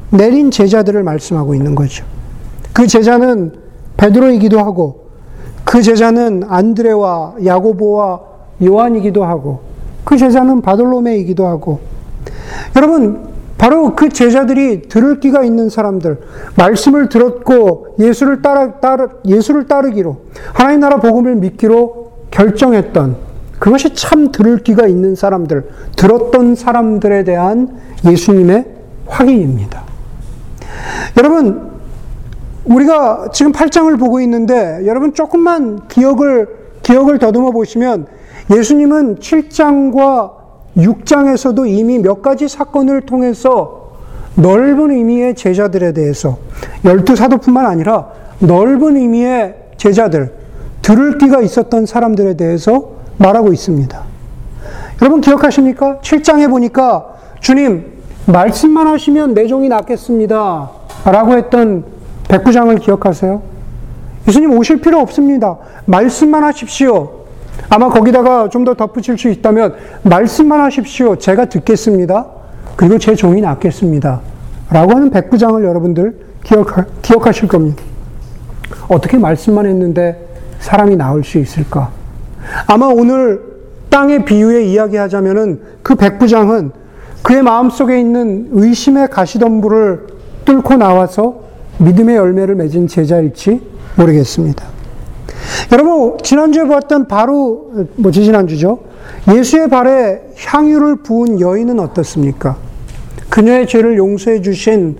내린 0.09 0.49
제자들을 0.49 1.03
말씀하고 1.03 1.53
있는 1.53 1.75
거죠. 1.75 2.05
그 2.73 2.87
제자는 2.87 3.53
베드로이기도 3.97 4.59
하고 4.59 5.09
그 5.63 5.81
제자는 5.81 6.43
안드레와 6.47 7.35
야고보와 7.45 8.19
요한이기도 8.63 9.23
하고 9.23 9.61
그 10.03 10.17
제자는 10.17 10.61
바돌로메이기도 10.61 11.45
하고 11.45 11.91
여러분 12.75 13.31
바로 13.57 13.95
그 13.95 14.09
제자들이 14.09 14.89
들을 14.89 15.19
기가 15.19 15.43
있는 15.43 15.69
사람들, 15.69 16.19
말씀을 16.57 17.09
들었고 17.09 17.95
예수를 17.99 18.41
따라, 18.41 18.79
따르, 18.79 19.07
예수를 19.23 19.67
따르기로, 19.67 20.17
하나님 20.53 20.79
나라 20.79 20.97
복음을 20.97 21.35
믿기로 21.35 22.11
결정했던 22.31 23.17
그것이 23.59 23.93
참 23.93 24.31
들을 24.31 24.57
기가 24.63 24.87
있는 24.87 25.13
사람들, 25.13 25.69
들었던 25.95 26.55
사람들에 26.55 27.23
대한 27.23 27.77
예수님의 28.03 28.65
확인입니다. 29.05 29.83
여러분, 31.19 31.69
우리가 32.65 33.29
지금 33.31 33.51
8장을 33.51 33.99
보고 33.99 34.19
있는데 34.21 34.81
여러분 34.87 35.13
조금만 35.13 35.87
기억을, 35.87 36.47
기억을 36.81 37.19
더듬어 37.19 37.51
보시면 37.51 38.07
예수님은 38.51 39.17
7장과 39.17 40.40
6장에서도 40.77 41.67
이미 41.67 41.99
몇 41.99 42.21
가지 42.21 42.47
사건을 42.47 43.01
통해서 43.01 43.91
넓은 44.35 44.91
의미의 44.91 45.35
제자들에 45.35 45.91
대해서 45.93 46.37
열두 46.85 47.15
사도뿐만 47.15 47.65
아니라 47.65 48.07
넓은 48.39 48.95
의미의 48.95 49.55
제자들, 49.77 50.33
들을 50.81 51.17
끼가 51.17 51.41
있었던 51.41 51.85
사람들에 51.85 52.35
대해서 52.35 52.91
말하고 53.17 53.51
있습니다. 53.51 54.01
여러분 55.01 55.21
기억하십니까? 55.21 55.99
7장에 56.01 56.49
보니까 56.49 57.15
주님, 57.39 57.91
말씀만 58.25 58.87
하시면 58.87 59.33
내 59.33 59.47
종이 59.47 59.67
낫겠습니다. 59.67 60.69
라고 61.05 61.33
했던 61.33 61.83
백구장을 62.27 62.75
기억하세요? 62.77 63.41
예수님 64.27 64.57
오실 64.57 64.81
필요 64.81 64.99
없습니다. 64.99 65.57
말씀만 65.85 66.43
하십시오. 66.43 67.20
아마 67.69 67.89
거기다가 67.89 68.49
좀 68.49 68.65
더 68.65 68.73
덧붙일 68.75 69.17
수 69.17 69.29
있다면 69.29 69.75
말씀만 70.03 70.59
하십시오. 70.61 71.15
제가 71.15 71.45
듣겠습니다. 71.45 72.27
그리고 72.75 72.97
제 72.99 73.15
종이 73.15 73.41
낫겠습니다. 73.41 74.21
라고 74.69 74.91
하는 74.95 75.09
백부장을 75.09 75.63
여러분들 75.63 76.15
기억하, 76.43 76.85
기억하실 77.01 77.47
겁니다. 77.47 77.83
어떻게 78.87 79.17
말씀만 79.17 79.65
했는데 79.65 80.27
사람이 80.59 80.95
나올 80.95 81.23
수 81.23 81.37
있을까? 81.37 81.91
아마 82.67 82.85
오늘 82.87 83.41
땅의 83.89 84.25
비유에 84.25 84.63
이야기하자면은 84.65 85.61
그 85.83 85.95
백부장은 85.95 86.71
그의 87.23 87.43
마음속에 87.43 87.99
있는 87.99 88.49
의심의 88.51 89.09
가시덤불을 89.09 90.07
뚫고 90.45 90.75
나와서 90.75 91.41
믿음의 91.79 92.15
열매를 92.15 92.55
맺은 92.55 92.87
제자일지 92.87 93.61
모르겠습니다. 93.95 94.80
여러분, 95.71 96.17
지난주에 96.21 96.63
보았던 96.63 97.07
바로, 97.07 97.71
뭐, 97.95 98.11
지난주죠. 98.11 98.79
예수의 99.33 99.69
발에 99.69 100.21
향유를 100.37 100.97
부은 100.97 101.39
여인은 101.39 101.79
어떻습니까? 101.79 102.57
그녀의 103.29 103.67
죄를 103.67 103.97
용서해 103.97 104.41
주신 104.41 104.97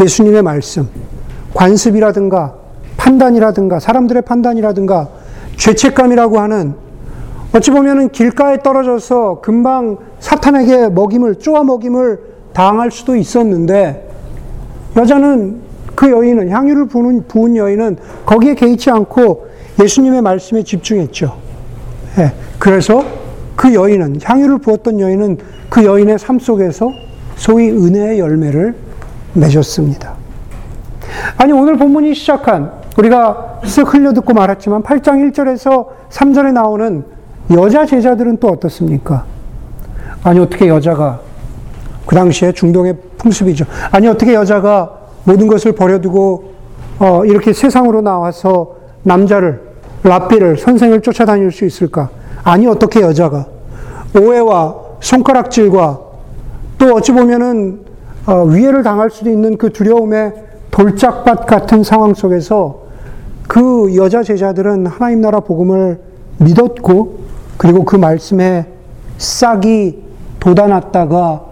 예수님의 0.00 0.42
말씀, 0.42 0.88
관습이라든가, 1.54 2.54
판단이라든가, 2.96 3.80
사람들의 3.80 4.22
판단이라든가, 4.22 5.08
죄책감이라고 5.56 6.38
하는 6.38 6.74
어찌 7.54 7.70
보면은 7.70 8.08
길가에 8.08 8.58
떨어져서 8.58 9.40
금방 9.40 9.98
사탄에게 10.18 10.88
먹임을, 10.88 11.36
쪼아 11.36 11.62
먹임을 11.62 12.18
당할 12.52 12.90
수도 12.90 13.14
있었는데, 13.14 14.10
여자는 14.96 15.60
그 15.94 16.10
여인은, 16.10 16.48
향유를 16.50 16.86
부은 16.86 17.56
여인은 17.56 17.98
거기에 18.26 18.54
개의치 18.54 18.90
않고 18.90 19.53
예수님의 19.80 20.22
말씀에 20.22 20.62
집중했죠. 20.62 21.36
예, 22.18 22.32
그래서 22.58 23.04
그 23.56 23.74
여인은, 23.74 24.20
향유를 24.22 24.58
부었던 24.58 25.00
여인은 25.00 25.38
그 25.68 25.84
여인의 25.84 26.18
삶 26.18 26.38
속에서 26.38 26.92
소위 27.36 27.70
은혜의 27.70 28.18
열매를 28.18 28.74
맺었습니다. 29.34 30.14
아니, 31.36 31.52
오늘 31.52 31.76
본문이 31.76 32.14
시작한, 32.14 32.72
우리가 32.96 33.60
쓱 33.64 33.92
흘려듣고 33.92 34.32
말았지만 34.32 34.82
8장 34.82 35.32
1절에서 35.32 35.88
3절에 36.10 36.52
나오는 36.52 37.04
여자 37.52 37.84
제자들은 37.84 38.38
또 38.38 38.48
어떻습니까? 38.48 39.24
아니, 40.22 40.38
어떻게 40.38 40.68
여자가, 40.68 41.20
그 42.06 42.14
당시에 42.14 42.52
중동의 42.52 42.96
풍습이죠. 43.18 43.64
아니, 43.90 44.06
어떻게 44.06 44.34
여자가 44.34 44.98
모든 45.24 45.48
것을 45.48 45.72
버려두고, 45.72 46.52
어, 46.98 47.24
이렇게 47.24 47.52
세상으로 47.52 48.00
나와서 48.00 48.76
남자를, 49.02 49.60
랍비를, 50.04 50.58
선생을 50.58 51.00
쫓아다닐 51.00 51.50
수 51.50 51.64
있을까? 51.64 52.10
아니, 52.44 52.66
어떻게 52.66 53.00
여자가 53.00 53.46
오해와 54.16 54.76
손가락질과 55.00 56.00
또 56.78 56.94
어찌 56.94 57.12
보면은 57.12 57.80
어, 58.26 58.44
위해를 58.44 58.82
당할 58.82 59.10
수도 59.10 59.30
있는 59.30 59.58
그 59.58 59.72
두려움의 59.72 60.32
돌짝밭 60.70 61.46
같은 61.46 61.82
상황 61.82 62.14
속에서 62.14 62.84
그 63.46 63.94
여자 63.96 64.22
제자들은 64.22 64.86
하나님 64.86 65.20
나라 65.20 65.40
복음을 65.40 66.00
믿었고 66.38 67.18
그리고 67.56 67.84
그 67.84 67.96
말씀에 67.96 68.66
싹이 69.18 70.02
돋아났다가 70.40 71.44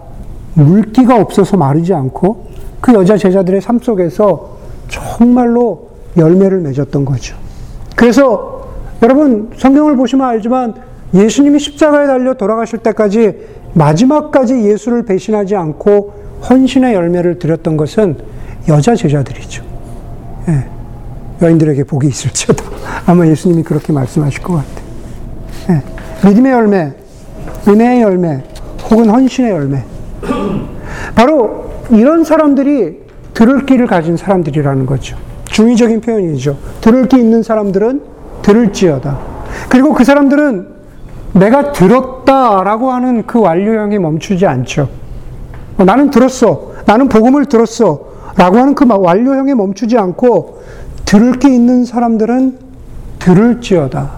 물기가 0.55 1.19
없어서 1.19 1.57
마르지 1.57 1.93
않고 1.93 2.47
그 2.81 2.93
여자 2.93 3.17
제자들의 3.17 3.61
삶 3.61 3.79
속에서 3.79 4.57
정말로 4.89 5.89
열매를 6.17 6.59
맺었던 6.59 7.05
거죠. 7.05 7.42
그래서 7.95 8.67
여러분 9.01 9.51
성경을 9.57 9.95
보시면 9.95 10.27
알지만 10.27 10.75
예수님이 11.13 11.59
십자가에 11.59 12.07
달려 12.07 12.33
돌아가실 12.33 12.79
때까지 12.79 13.37
마지막까지 13.73 14.63
예수를 14.63 15.05
배신하지 15.05 15.55
않고 15.55 16.13
헌신의 16.49 16.93
열매를 16.93 17.39
드렸던 17.39 17.77
것은 17.77 18.17
여자 18.67 18.95
제자들이죠. 18.95 19.63
예. 20.49 20.65
여인들에게 21.41 21.83
복이 21.83 22.07
있을지어다. 22.07 22.63
아마 23.05 23.27
예수님이 23.27 23.63
그렇게 23.63 23.93
말씀하실 23.93 24.41
것 24.41 24.53
같아요. 24.55 24.83
예. 25.69 26.27
믿음의 26.27 26.51
열매, 26.51 26.93
은혜의 27.67 28.01
열매, 28.01 28.43
혹은 28.89 29.09
헌신의 29.09 29.51
열매. 29.51 29.83
바로 31.15 31.71
이런 31.89 32.23
사람들이 32.23 33.03
들을 33.33 33.65
길을 33.65 33.87
가진 33.87 34.15
사람들이라는 34.15 34.85
거죠. 34.85 35.17
중의적인 35.53 36.01
표현이죠. 36.01 36.57
들을 36.81 37.07
기 37.07 37.17
있는 37.17 37.43
사람들은 37.43 38.01
들을지어다. 38.41 39.19
그리고 39.69 39.93
그 39.93 40.03
사람들은 40.03 40.67
내가 41.33 41.71
들었다라고 41.71 42.91
하는 42.91 43.25
그 43.25 43.39
완료형에 43.39 43.99
멈추지 43.99 44.45
않죠. 44.45 44.89
어, 45.77 45.83
나는 45.83 46.09
들었어. 46.09 46.73
나는 46.85 47.07
복음을 47.07 47.45
들었어. 47.45 48.13
라고 48.35 48.57
하는 48.57 48.73
그 48.73 48.85
완료형에 48.87 49.53
멈추지 49.53 49.95
않고 49.95 50.63
들을 51.05 51.33
게 51.33 51.53
있는 51.53 51.85
사람들은 51.85 52.57
들을지어다. 53.19 54.09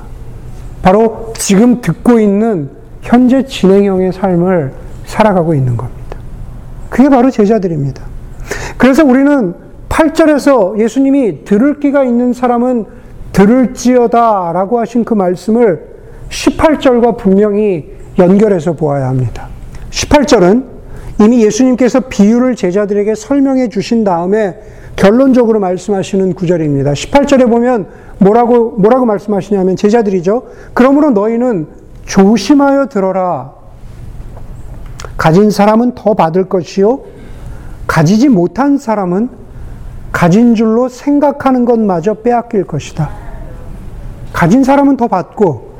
바로 0.81 1.33
지금 1.37 1.81
듣고 1.81 2.19
있는 2.19 2.69
현재 3.01 3.45
진행형의 3.45 4.13
삶을 4.13 4.71
살아가고 5.05 5.53
있는 5.53 5.75
겁니다. 5.75 6.17
그게 6.89 7.09
바로 7.09 7.29
제자들입니다. 7.29 8.01
그래서 8.77 9.03
우리는 9.03 9.64
8절에서 9.89 10.79
예수님이 10.79 11.45
들을 11.45 11.79
기가 11.79 12.03
있는 12.03 12.33
사람은 12.33 12.85
들을지어다 13.31 14.51
라고 14.53 14.79
하신 14.79 15.03
그 15.03 15.13
말씀을 15.13 15.95
18절과 16.29 17.17
분명히 17.17 17.93
연결해서 18.17 18.73
보아야 18.73 19.07
합니다. 19.07 19.47
18절은 19.89 20.63
이미 21.21 21.43
예수님께서 21.43 22.01
비유를 22.01 22.55
제자들에게 22.55 23.15
설명해 23.15 23.69
주신 23.69 24.03
다음에 24.03 24.59
결론적으로 24.95 25.59
말씀하시는 25.59 26.33
구절입니다. 26.33 26.93
18절에 26.93 27.49
보면 27.49 27.87
뭐라고, 28.19 28.71
뭐라고 28.71 29.05
말씀하시냐면 29.05 29.75
제자들이죠. 29.75 30.43
그러므로 30.73 31.11
너희는 31.11 31.67
조심하여 32.05 32.87
들어라. 32.87 33.53
가진 35.17 35.51
사람은 35.51 35.95
더 35.95 36.13
받을 36.13 36.45
것이요. 36.45 37.01
가지지 37.87 38.29
못한 38.29 38.77
사람은 38.77 39.29
가진 40.15 40.55
줄로 40.55 40.87
생각하는 40.87 41.65
것마저 41.65 42.13
빼앗길 42.13 42.63
것이다. 42.63 43.09
가진 44.31 44.63
사람은 44.63 44.95
더 44.95 45.09
받고, 45.09 45.73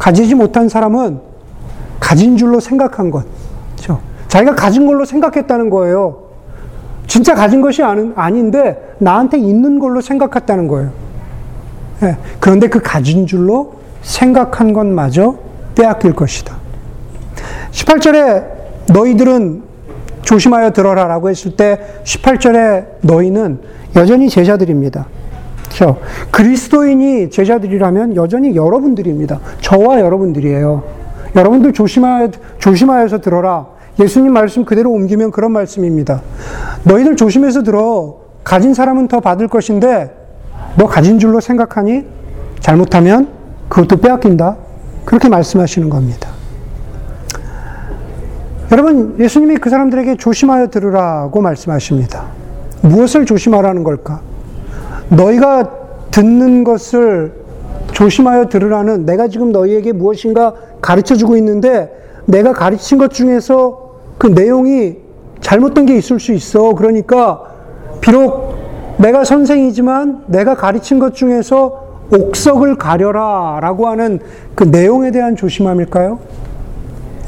가지지 0.00 0.34
못한 0.34 0.68
사람은 0.68 1.20
가진 2.00 2.36
줄로 2.36 2.58
생각한 2.58 3.12
것. 3.12 3.24
그렇죠? 3.76 4.00
자기가 4.26 4.56
가진 4.56 4.84
걸로 4.84 5.04
생각했다는 5.04 5.70
거예요. 5.70 6.24
진짜 7.06 7.36
가진 7.36 7.60
것이 7.60 7.80
아닌데 7.84 8.96
나한테 8.98 9.38
있는 9.38 9.78
걸로 9.78 10.00
생각했다는 10.00 10.66
거예요. 10.66 10.90
네. 12.00 12.16
그런데 12.40 12.68
그 12.68 12.80
가진 12.82 13.28
줄로 13.28 13.74
생각한 14.02 14.72
것마저 14.72 15.36
빼앗길 15.76 16.14
것이다. 16.14 16.56
18절에 17.70 18.44
너희들은 18.92 19.67
조심하여 20.28 20.72
들어라 20.72 21.06
라고 21.06 21.30
했을 21.30 21.56
때 21.56 21.80
18절에 22.04 22.84
너희는 23.00 23.60
여전히 23.96 24.28
제자들입니다. 24.28 25.06
그렇죠? 25.64 26.00
그리스도인이 26.30 27.30
제자들이라면 27.30 28.14
여전히 28.14 28.54
여러분들입니다. 28.54 29.40
저와 29.62 30.00
여러분들이에요. 30.00 30.82
여러분들 31.34 31.72
조심하여, 31.72 32.30
조심하여서 32.58 33.22
들어라. 33.22 33.68
예수님 33.98 34.34
말씀 34.34 34.66
그대로 34.66 34.90
옮기면 34.92 35.30
그런 35.30 35.50
말씀입니다. 35.52 36.20
너희들 36.82 37.16
조심해서 37.16 37.62
들어. 37.62 38.18
가진 38.44 38.74
사람은 38.74 39.08
더 39.08 39.20
받을 39.20 39.48
것인데, 39.48 40.14
너 40.76 40.84
가진 40.86 41.18
줄로 41.18 41.40
생각하니? 41.40 42.04
잘못하면 42.60 43.28
그것도 43.70 43.96
빼앗긴다. 43.96 44.56
그렇게 45.06 45.30
말씀하시는 45.30 45.88
겁니다. 45.88 46.37
여러분, 48.70 49.16
예수님이 49.18 49.56
그 49.56 49.70
사람들에게 49.70 50.16
조심하여 50.16 50.68
들으라고 50.68 51.40
말씀하십니다. 51.40 52.26
무엇을 52.82 53.24
조심하라는 53.24 53.82
걸까? 53.82 54.20
너희가 55.08 55.70
듣는 56.10 56.64
것을 56.64 57.32
조심하여 57.92 58.48
들으라는 58.48 59.06
내가 59.06 59.28
지금 59.28 59.52
너희에게 59.52 59.92
무엇인가 59.92 60.52
가르쳐 60.82 61.16
주고 61.16 61.36
있는데 61.38 61.90
내가 62.26 62.52
가르친 62.52 62.98
것 62.98 63.10
중에서 63.12 63.94
그 64.18 64.26
내용이 64.26 64.98
잘못된 65.40 65.86
게 65.86 65.96
있을 65.96 66.20
수 66.20 66.32
있어. 66.32 66.74
그러니까 66.74 67.42
비록 68.02 68.54
내가 68.98 69.24
선생이지만 69.24 70.24
내가 70.26 70.54
가르친 70.54 70.98
것 70.98 71.14
중에서 71.14 71.88
옥석을 72.12 72.76
가려라 72.76 73.58
라고 73.62 73.88
하는 73.88 74.18
그 74.54 74.64
내용에 74.64 75.10
대한 75.10 75.36
조심함일까요? 75.36 76.18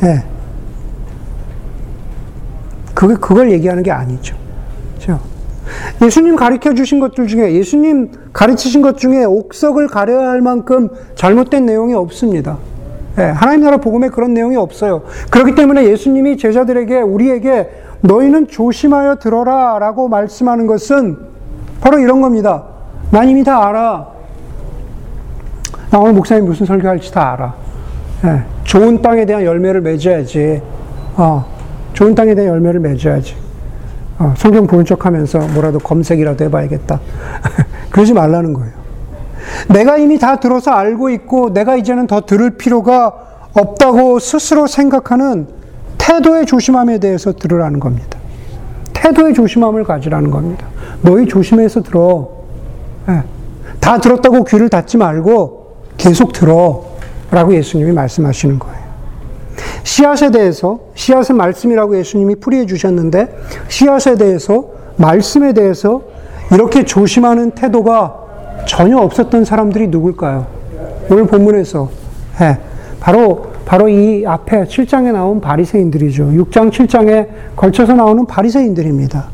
예. 0.03 0.07
네. 0.07 0.25
그게, 2.95 3.15
그걸 3.15 3.51
얘기하는 3.53 3.83
게 3.83 3.91
아니죠. 3.91 4.37
그렇죠? 4.95 5.21
예수님 6.03 6.37
가르쳐 6.37 6.75
주신 6.75 7.01
것들 7.01 7.27
중에, 7.27 7.53
예수님 7.55 8.11
가르치신 8.33 8.83
것 8.83 8.99
중에 8.99 9.25
옥석을 9.25 9.89
가려야 9.89 10.29
할 10.29 10.41
만큼 10.41 10.89
잘못된 11.15 11.67
내용이 11.67 11.95
없습니다. 11.95 12.59
예, 13.19 13.23
하나님 13.23 13.63
나라 13.63 13.77
복음에 13.77 14.09
그런 14.09 14.35
내용이 14.35 14.57
없어요. 14.57 15.03
그렇기 15.31 15.55
때문에 15.55 15.85
예수님이 15.85 16.37
제자들에게 16.37 17.01
우리에게 17.01 17.69
너희는 18.03 18.49
조심하여 18.49 19.17
들어라 19.17 19.79
라고 19.79 20.09
말씀하는 20.09 20.67
것은 20.67 21.19
바로 21.81 21.99
이런 21.99 22.21
겁니다. 22.21 22.65
난 23.11 23.29
이미 23.29 23.43
다 23.43 23.67
알아. 23.69 24.07
나 25.91 25.99
오늘 25.99 26.13
목사님 26.13 26.45
무슨 26.45 26.67
설교할지 26.67 27.13
다 27.13 27.33
알아. 27.33 27.55
예, 28.25 28.43
좋은 28.65 29.03
땅에 29.03 29.27
대한 29.27 29.45
열매를 29.45 29.81
맺어야지. 29.81 30.63
어, 31.17 31.45
좋은 31.93 32.15
땅에 32.15 32.35
대한 32.35 32.53
열매를 32.53 32.81
맺어야지. 32.81 33.35
어, 34.19 34.35
성경 34.37 34.67
보는 34.67 34.85
척 34.85 35.07
하면서 35.07 35.39
뭐라도 35.39 35.79
검색이라도 35.79 36.45
해봐야겠다. 36.45 37.01
그러지 37.91 38.13
말라는 38.13 38.53
거예요. 38.53 38.73
내가 39.69 39.97
이미 39.97 40.19
다 40.19 40.37
들어서 40.37 40.71
알고 40.73 41.11
있고 41.11 41.53
내가 41.53 41.77
이제는 41.77 42.07
더 42.07 42.21
들을 42.21 42.51
필요가 42.51 43.15
없다고 43.55 44.19
스스로 44.19 44.67
생각하는 44.67 45.49
태도의 45.99 46.47
조심함에 46.47 46.99
대해서 46.99 47.33
들으라는 47.33 47.81
겁니다. 47.81 48.19
태도의 48.93 49.35
조심함을 49.35 49.85
가지라는 49.85 50.31
겁니다. 50.31 50.67
너희 51.03 51.27
조심해서 51.27 51.83
들어. 51.83 52.29
네. 53.07 53.23
다 53.81 53.99
들었다고 53.99 54.45
귀를 54.45 54.69
닫지 54.69 54.99
말고 54.99 55.77
계속 55.97 56.33
들어. 56.33 56.85
라고 57.31 57.55
예수님이 57.55 57.93
말씀하시는 57.93 58.59
거예요. 58.59 58.80
씨앗에 59.83 60.31
대해서, 60.31 60.81
씨앗은 60.95 61.37
말씀이라고 61.37 61.99
예수님이 61.99 62.37
풀이해 62.37 62.67
주셨는데, 62.67 63.29
씨앗에 63.69 64.17
대해서, 64.17 64.81
말씀에 64.97 65.53
대해서 65.53 66.03
이렇게 66.53 66.85
조심하는 66.85 67.53
태도가 67.53 68.17
전혀 68.67 68.99
없었던 68.99 69.45
사람들이 69.45 69.89
누굴까요? 69.89 70.47
오늘 71.11 71.27
본문에서 71.27 71.91
예, 72.43 72.59
바로 73.01 73.51
바로 73.65 73.89
이 73.89 74.25
앞에 74.27 74.65
7장에 74.65 75.13
나온 75.13 75.41
바리새인들이죠. 75.41 76.25
6장 76.25 76.71
7장에 76.71 77.29
걸쳐서 77.57 77.95
나오는 77.95 78.27
바리새인들입니다. 78.27 79.29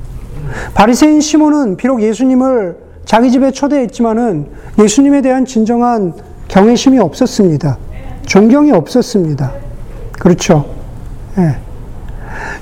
바리새인 0.74 1.20
시몬은 1.20 1.76
비록 1.76 2.02
예수님을 2.02 2.76
자기 3.04 3.30
집에 3.30 3.50
초대했지만은 3.50 4.46
예수님에 4.78 5.22
대한 5.22 5.46
진정한 5.46 6.12
경외심이 6.48 6.98
없었습니다. 6.98 7.78
존경이 8.26 8.72
없었습니다. 8.72 9.52
그렇죠. 10.18 10.66
예. 11.38 11.57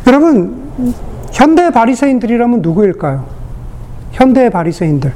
여러분 0.07 0.95
현대 1.33 1.71
바리새인들이라면 1.71 2.63
누구일까요? 2.63 3.27
현대 4.13 4.51
바리새인들. 4.51 5.13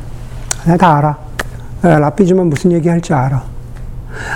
내가 0.66 0.76
다 0.76 0.96
알아. 0.98 1.18
예, 1.84 1.88
라삐지만 1.98 2.48
무슨 2.48 2.72
얘기 2.72 2.88
할지 2.88 3.14
알아. 3.14 3.42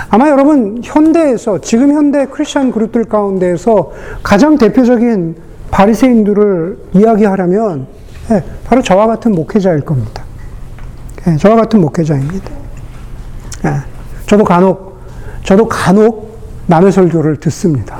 아마 0.09 0.29
여러분 0.29 0.79
현대에서 0.83 1.59
지금 1.59 1.93
현대 1.93 2.25
크리스천 2.27 2.71
그룹들 2.71 3.05
가운데에서 3.05 3.91
가장 4.21 4.57
대표적인 4.57 5.35
바리새인들을 5.71 6.77
이야기하려면 6.93 7.87
예, 8.31 8.43
바로 8.65 8.81
저와 8.81 9.07
같은 9.07 9.33
목회자일 9.33 9.81
겁니다. 9.81 10.23
예, 11.27 11.35
저와 11.35 11.55
같은 11.55 11.81
목회자입니다. 11.81 12.49
예, 13.65 13.75
저도 14.25 14.43
간혹 14.43 14.99
저도 15.43 15.67
간혹 15.67 16.32
남의 16.67 16.91
설교를 16.91 17.37
듣습니다. 17.37 17.97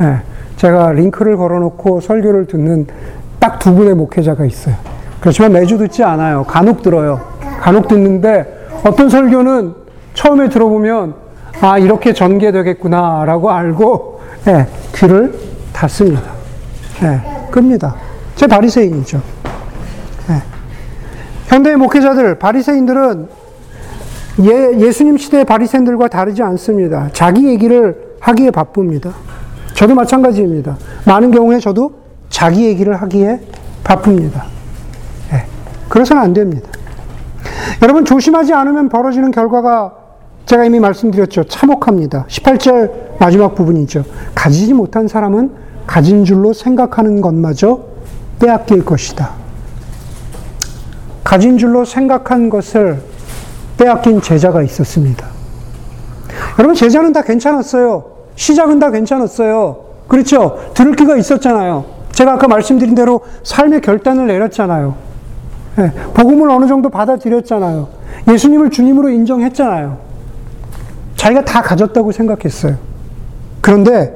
예, 0.00 0.20
제가 0.56 0.92
링크를 0.92 1.36
걸어놓고 1.36 2.00
설교를 2.00 2.46
듣는 2.46 2.86
딱 3.38 3.58
두 3.58 3.74
분의 3.74 3.94
목회자가 3.94 4.44
있어요. 4.44 4.76
그렇지만 5.20 5.52
매주 5.52 5.76
듣지 5.78 6.04
않아요. 6.04 6.44
간혹 6.44 6.82
들어요. 6.82 7.20
간혹 7.60 7.88
듣는데 7.88 8.66
어떤 8.84 9.08
설교는 9.08 9.74
처음에 10.14 10.48
들어보면 10.48 11.14
아 11.60 11.78
이렇게 11.78 12.12
전개되겠구나라고 12.12 13.50
알고 13.50 14.20
예, 14.48 14.66
귀를 14.94 15.34
닫습니다. 15.72 16.22
예, 17.02 17.50
끕니다. 17.50 17.94
제 18.36 18.46
바리새인이죠. 18.46 19.20
예. 20.30 20.42
현대의 21.48 21.76
목회자들 21.76 22.38
바리새인들은 22.38 23.28
예, 24.40 24.78
예수님 24.78 25.16
시대의 25.16 25.44
바리새인들과 25.44 26.08
다르지 26.08 26.42
않습니다. 26.42 27.08
자기 27.12 27.46
얘기를 27.48 28.16
하기에 28.20 28.50
바쁩니다. 28.50 29.14
저도 29.74 29.94
마찬가지입니다. 29.94 30.76
많은 31.06 31.30
경우에 31.30 31.58
저도 31.58 31.92
자기 32.28 32.66
얘기를 32.66 32.94
하기에 32.94 33.40
바쁩니다. 33.82 34.44
예, 35.32 35.46
그래서는 35.88 36.22
안 36.22 36.32
됩니다. 36.34 36.68
여러분 37.82 38.04
조심하지 38.04 38.52
않으면 38.52 38.88
벌어지는 38.88 39.30
결과가 39.30 39.94
제가 40.44 40.64
이미 40.64 40.80
말씀드렸죠. 40.80 41.44
참혹합니다. 41.44 42.26
18절 42.28 43.18
마지막 43.18 43.54
부분이죠. 43.54 44.04
가지지 44.34 44.74
못한 44.74 45.08
사람은 45.08 45.50
가진 45.86 46.24
줄로 46.24 46.52
생각하는 46.52 47.20
것마저 47.20 47.80
빼앗길 48.38 48.84
것이다. 48.84 49.30
가진 51.24 51.58
줄로 51.58 51.84
생각한 51.84 52.50
것을 52.50 53.00
빼앗긴 53.76 54.20
제자가 54.20 54.62
있었습니다. 54.62 55.26
여러분, 56.58 56.74
제자는 56.74 57.12
다 57.12 57.22
괜찮았어요. 57.22 58.04
시작은 58.36 58.78
다 58.78 58.90
괜찮았어요. 58.90 59.84
그렇죠? 60.08 60.58
들을 60.74 60.94
기가 60.94 61.16
있었잖아요. 61.16 61.84
제가 62.12 62.34
아까 62.34 62.48
말씀드린 62.48 62.94
대로 62.94 63.20
삶의 63.42 63.80
결단을 63.80 64.26
내렸잖아요. 64.26 64.94
네, 65.76 65.92
복음을 66.14 66.48
어느 66.48 66.66
정도 66.66 66.88
받아들였잖아요. 66.88 67.88
예수님을 68.28 68.70
주님으로 68.70 69.10
인정했잖아요. 69.10 69.98
자기가 71.16 71.44
다 71.44 71.60
가졌다고 71.60 72.12
생각했어요. 72.12 72.76
그런데 73.60 74.14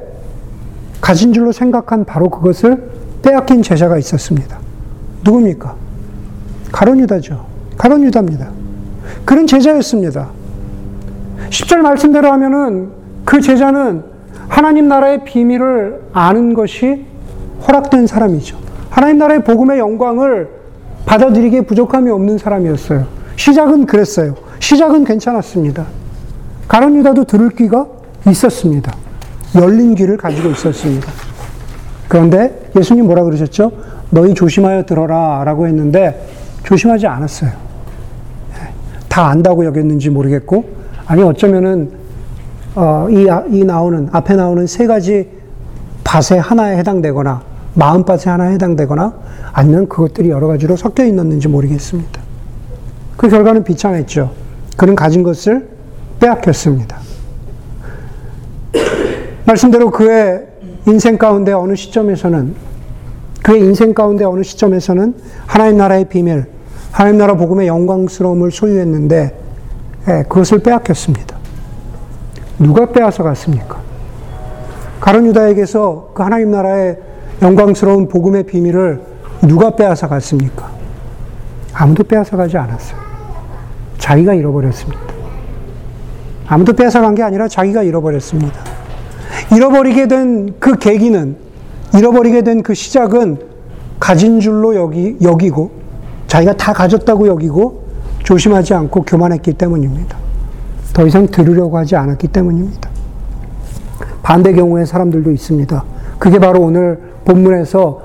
가진 1.01 1.33
줄로 1.33 1.51
생각한 1.51 2.05
바로 2.05 2.29
그것을 2.29 2.89
빼앗긴 3.21 3.61
제자가 3.61 3.97
있었습니다. 3.97 4.57
누굽니까? 5.23 5.75
가론 6.71 6.99
유다죠. 6.99 7.45
가론 7.77 8.03
유다입니다. 8.03 8.60
그런 9.25 9.47
제자였습니다. 9.47 10.29
10절 11.49 11.77
말씀대로 11.77 12.31
하면은 12.31 12.89
그 13.25 13.41
제자는 13.41 14.03
하나님 14.47 14.87
나라의 14.87 15.23
비밀을 15.23 16.01
아는 16.13 16.53
것이 16.53 17.05
허락된 17.67 18.07
사람이죠. 18.07 18.57
하나님 18.89 19.17
나라의 19.17 19.43
복음의 19.43 19.79
영광을 19.79 20.49
받아들이기에 21.05 21.61
부족함이 21.61 22.09
없는 22.09 22.37
사람이었어요. 22.37 23.05
시작은 23.35 23.85
그랬어요. 23.85 24.35
시작은 24.59 25.05
괜찮았습니다. 25.05 25.85
가론 26.67 26.95
유다도 26.95 27.23
들을 27.25 27.49
귀가 27.49 27.87
있었습니다. 28.27 28.93
열린 29.55 29.95
귀를 29.95 30.17
가지고 30.17 30.49
있었습니다. 30.49 31.07
그런데 32.07 32.69
예수님 32.77 33.05
뭐라 33.05 33.23
그러셨죠? 33.23 33.71
너희 34.09 34.33
조심하여 34.33 34.85
들어라 34.85 35.43
라고 35.45 35.67
했는데 35.67 36.27
조심하지 36.63 37.07
않았어요. 37.07 37.51
다 39.11 39.27
안다고 39.27 39.65
여겼는지 39.65 40.09
모르겠고, 40.09 40.63
아니 41.05 41.21
어쩌면은 41.21 41.91
어, 42.75 43.07
이, 43.09 43.27
이 43.49 43.65
나오는 43.65 44.07
앞에 44.13 44.37
나오는 44.37 44.65
세 44.65 44.87
가지 44.87 45.27
밭에 46.05 46.37
하나에 46.39 46.77
해당되거나 46.77 47.41
마음밭에 47.73 48.29
하나에 48.29 48.53
해당되거나 48.53 49.13
아니면 49.51 49.89
그것들이 49.89 50.29
여러 50.29 50.47
가지로 50.47 50.77
섞여 50.77 51.03
있었는지 51.03 51.49
모르겠습니다. 51.49 52.21
그 53.17 53.27
결과는 53.27 53.65
비참했죠. 53.65 54.31
그는 54.77 54.95
가진 54.95 55.23
것을 55.23 55.67
빼앗겼습니다. 56.21 56.97
말씀대로 59.45 59.91
그의 59.91 60.47
인생 60.87 61.17
가운데 61.17 61.51
어느 61.51 61.75
시점에서는 61.75 62.55
그의 63.43 63.59
인생 63.59 63.93
가운데 63.93 64.23
어느 64.23 64.43
시점에서는 64.43 65.15
하나님 65.45 65.77
나라의 65.77 66.05
비밀, 66.05 66.45
하나님 66.91 67.17
나라 67.19 67.35
복음의 67.35 67.67
영광스러움을 67.67 68.51
소유했는데 68.51 69.37
예, 70.07 70.23
그것을 70.23 70.59
빼앗겼습니다. 70.59 71.37
누가 72.59 72.85
빼앗아 72.87 73.23
갔습니까? 73.23 73.79
가론 74.99 75.25
유다에게서 75.27 76.11
그 76.13 76.23
하나님 76.23 76.51
나라의 76.51 76.97
영광스러운 77.41 78.07
복음의 78.07 78.43
비밀을 78.43 79.01
누가 79.47 79.75
빼앗아 79.75 80.07
갔습니까? 80.07 80.69
아무도 81.73 82.03
빼앗아 82.03 82.37
가지 82.37 82.57
않았어요. 82.57 82.99
자기가 83.97 84.33
잃어버렸습니다. 84.33 85.01
아무도 86.47 86.73
빼앗아 86.73 87.01
간게 87.01 87.23
아니라 87.23 87.47
자기가 87.47 87.83
잃어버렸습니다. 87.83 88.59
잃어버리게 89.55 90.07
된 90.07 90.53
그 90.59 90.77
계기는, 90.77 91.35
잃어버리게 91.95 92.41
된 92.43 92.61
그 92.61 92.73
시작은 92.73 93.37
가진 93.99 94.39
줄로 94.39 94.75
여기, 94.75 95.17
여기고, 95.21 95.71
자기가 96.31 96.55
다 96.55 96.71
가졌다고 96.71 97.27
여기고, 97.27 97.83
조심하지 98.23 98.73
않고 98.73 99.03
교만했기 99.03 99.51
때문입니다. 99.51 100.17
더 100.93 101.05
이상 101.05 101.27
들으려고 101.27 101.77
하지 101.77 101.97
않았기 101.97 102.29
때문입니다. 102.29 102.89
반대 104.23 104.53
경우의 104.53 104.85
사람들도 104.85 105.29
있습니다. 105.29 105.83
그게 106.19 106.39
바로 106.39 106.61
오늘 106.61 107.01
본문에서 107.25 108.01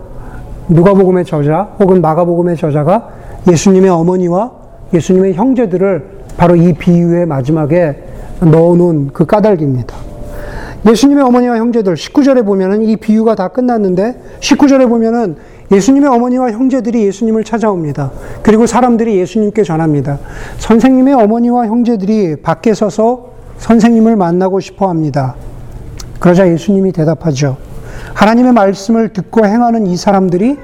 누가복음의 0.70 1.24
저자 1.24 1.76
혹은 1.78 2.00
마가복음의 2.00 2.56
저자가 2.56 3.10
예수님의 3.48 3.90
어머니와 3.90 4.50
예수님의 4.92 5.34
형제들을 5.34 6.10
바로 6.36 6.56
이 6.56 6.72
비유의 6.72 7.26
마지막에 7.26 8.02
넣어놓은 8.40 9.10
그 9.12 9.24
까닭입니다. 9.24 9.94
예수님의 10.84 11.22
어머니와 11.22 11.58
형제들 11.58 11.94
19절에 11.94 12.44
보면은 12.44 12.82
이 12.82 12.96
비유가 12.96 13.36
다 13.36 13.48
끝났는데 13.48 14.20
19절에 14.40 14.88
보면은 14.88 15.36
예수님의 15.70 16.08
어머니와 16.08 16.52
형제들이 16.52 17.04
예수님을 17.06 17.44
찾아옵니다. 17.44 18.10
그리고 18.42 18.66
사람들이 18.66 19.18
예수님께 19.18 19.62
전합니다. 19.64 20.18
선생님의 20.58 21.14
어머니와 21.14 21.66
형제들이 21.66 22.36
밖에 22.36 22.72
서서 22.72 23.30
선생님을 23.58 24.16
만나고 24.16 24.60
싶어 24.60 24.88
합니다. 24.88 25.34
그러자 26.20 26.48
예수님이 26.48 26.92
대답하죠. 26.92 27.56
하나님의 28.14 28.52
말씀을 28.52 29.12
듣고 29.12 29.44
행하는 29.46 29.86
이 29.86 29.96
사람들이 29.96 30.56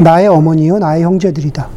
나의 0.00 0.28
어머니요, 0.28 0.78
나의 0.78 1.02
형제들이다. 1.02 1.68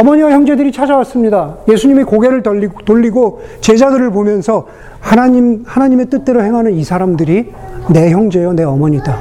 어머니와 0.00 0.30
형제들이 0.30 0.70
찾아왔습니다. 0.72 1.56
예수님이 1.68 2.04
고개를 2.04 2.42
돌리고, 2.42 3.42
제자들을 3.60 4.10
보면서 4.10 4.66
하나님, 5.00 5.64
하나님의 5.66 6.06
뜻대로 6.06 6.42
행하는 6.42 6.74
이 6.74 6.84
사람들이 6.84 7.52
내 7.90 8.10
형제요, 8.10 8.52
내 8.52 8.64
어머니다. 8.64 9.18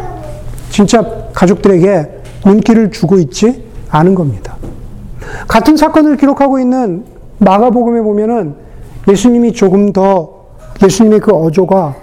진짜 0.70 1.04
가족들에게 1.34 2.10
눈길을 2.46 2.92
주고 2.92 3.18
있지 3.18 3.64
않은 3.90 4.16
겁니다. 4.16 4.56
같은 5.48 5.78
사건을 5.78 6.18
기록하고 6.18 6.60
있는 6.60 7.06
마가복음에 7.40 8.02
보면은 8.02 8.56
예수님이 9.08 9.54
조금 9.54 9.94
더, 9.94 10.48
예수님의 10.84 11.20
그 11.20 11.32
어조가 11.32 11.96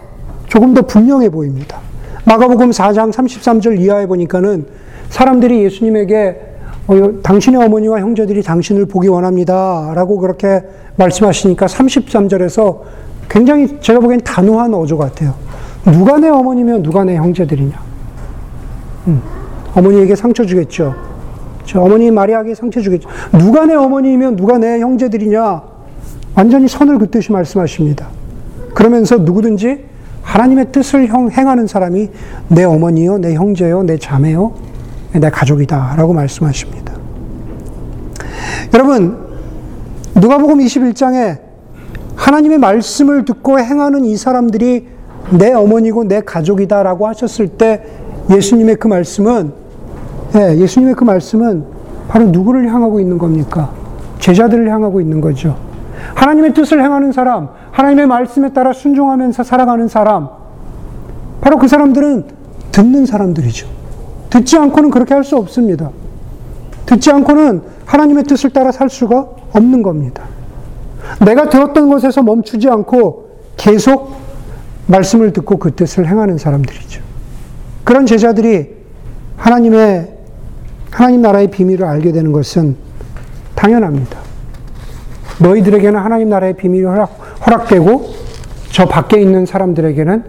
조금 0.49 0.75
더 0.75 0.83
분명해 0.83 1.31
보입니다. 1.31 1.79
마가복음 2.25 2.71
4장 2.71 3.13
33절 3.13 3.81
이하에 3.81 4.07
보니까는 4.07 4.67
사람들이 5.11 5.63
예수님에게 5.65 6.55
어, 6.87 7.23
당신의 7.23 7.63
어머니와 7.65 8.01
형제들이 8.01 8.43
당신을 8.43 8.87
보기 8.87 9.09
원합니다. 9.09 9.93
라고 9.95 10.19
그렇게 10.19 10.63
말씀하시니까 10.97 11.67
33절에서 11.67 12.81
굉장히 13.29 13.79
제가 13.81 14.01
보기엔 14.01 14.21
단호한 14.21 14.75
어조 14.75 14.99
같아요. 14.99 15.35
누가 15.85 16.19
내 16.19 16.29
어머니며 16.29 16.83
누가 16.83 17.05
내 17.05 17.17
형제들이냐? 17.17 17.81
음, 19.09 19.23
어머니에게 19.75 20.15
상처 20.15 20.45
주겠죠. 20.45 20.95
저 21.65 21.81
어머니 21.81 22.11
마리아에게 22.11 22.55
상처 22.55 22.81
주겠죠. 22.81 23.09
누가 23.39 23.67
내 23.67 23.75
어머니이면 23.75 24.37
누가 24.37 24.59
내 24.59 24.81
형제들이냐? 24.81 25.63
완전히 26.35 26.69
선을 26.69 26.99
긋듯이 26.99 27.33
말씀하십니다. 27.33 28.09
그러면서 28.75 29.17
누구든지 29.17 29.85
하나님의 30.23 30.73
뜻을 30.73 31.09
행하는 31.09 31.67
사람이 31.67 32.11
내 32.49 32.65
어머니요, 32.65 33.19
내 33.19 33.35
형제요, 33.35 33.83
내 33.85 33.99
자매요, 33.99 34.53
내 35.13 35.31
가족이다. 35.31 35.95
라고 35.97 36.13
말씀하십니다. 36.13 36.95
여러분, 38.73 39.19
누가복음 40.15 40.59
21장에 40.59 41.39
하나님의 42.17 42.59
말씀을 42.59 43.25
듣고 43.25 43.59
행하는 43.59 44.05
이 44.05 44.17
사람들이 44.17 44.87
내 45.39 45.53
어머니고 45.53 46.05
내 46.05 46.21
가족이다라고 46.21 47.07
하셨을 47.09 47.49
때 47.49 47.85
예수님의 48.31 48.77
그 48.77 48.89
말씀은 48.89 49.64
예, 50.37 50.57
예수님의 50.59 50.95
그 50.95 51.05
말씀은 51.05 51.65
바로 52.09 52.27
누구를 52.27 52.69
향하고 52.73 53.01
있는 53.01 53.19
겁니까? 53.19 53.73
제자들을 54.19 54.69
향하고 54.71 55.01
있는 55.01 55.21
거죠. 55.21 55.57
하나님의 56.15 56.55
뜻을 56.55 56.83
행하는 56.83 57.13
사람, 57.13 57.49
하나님의 57.71 58.07
말씀에 58.07 58.53
따라 58.53 58.73
순종하면서 58.73 59.43
살아가는 59.45 59.87
사람, 59.89 60.29
바로 61.41 61.59
그 61.59 61.69
사람들은 61.69 62.25
듣는 62.73 63.07
사람들이죠. 63.07 63.69
듣지 64.31 64.57
않고는 64.57 64.91
그렇게 64.91 65.15
할 65.15 65.23
수 65.23 65.37
없습니다. 65.37 65.91
듣지 66.87 67.11
않고는 67.11 67.63
하나님의 67.87 68.25
뜻을 68.25 68.51
따라 68.51 68.73
살 68.73 68.91
수가 68.91 69.27
없는 69.53 69.83
겁니다. 69.83 70.25
내가 71.25 71.49
들었던 71.49 71.89
것에서 71.89 72.23
멈추지 72.23 72.69
않고 72.69 73.29
계속 73.57 74.17
말씀을 74.87 75.33
듣고 75.33 75.59
그 75.59 75.75
뜻을 75.75 76.09
행하는 76.09 76.39
사람들이죠. 76.39 77.03
그런 77.85 78.07
제자들이 78.07 78.75
하나님의 79.37 80.14
하나님 80.95 81.23
나라의 81.23 81.49
비밀을 81.49 81.85
알게 81.85 82.13
되는 82.13 82.31
것은 82.31 82.77
당연합니다. 83.57 84.17
너희들에게는 85.41 85.99
하나님 85.99 86.29
나라의 86.29 86.55
비밀이 86.55 86.85
허락, 86.85 87.19
허락 87.45 87.67
되고 87.67 88.15
저 88.71 88.87
밖에 88.87 89.21
있는 89.21 89.45
사람들에게는 89.45 90.23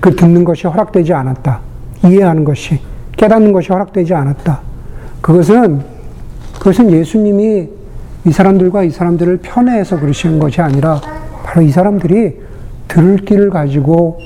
그 0.00 0.16
듣는 0.16 0.42
것이 0.42 0.66
허락되지 0.66 1.12
않았다. 1.14 1.60
이해하는 2.04 2.42
것이, 2.44 2.80
깨닫는 3.16 3.52
것이 3.52 3.68
허락되지 3.68 4.14
않았다. 4.14 4.60
그것은, 5.20 5.80
그것은 6.54 6.90
예수님이 6.90 7.68
이 8.24 8.32
사람들과 8.32 8.82
이 8.82 8.90
사람들을 8.90 9.38
편애해서 9.38 10.00
그러시는 10.00 10.40
것이 10.40 10.60
아니라 10.60 11.00
바로 11.44 11.62
이 11.62 11.70
사람들이 11.70 12.36
들을 12.88 13.16
길을 13.18 13.50
가지고 13.50 14.18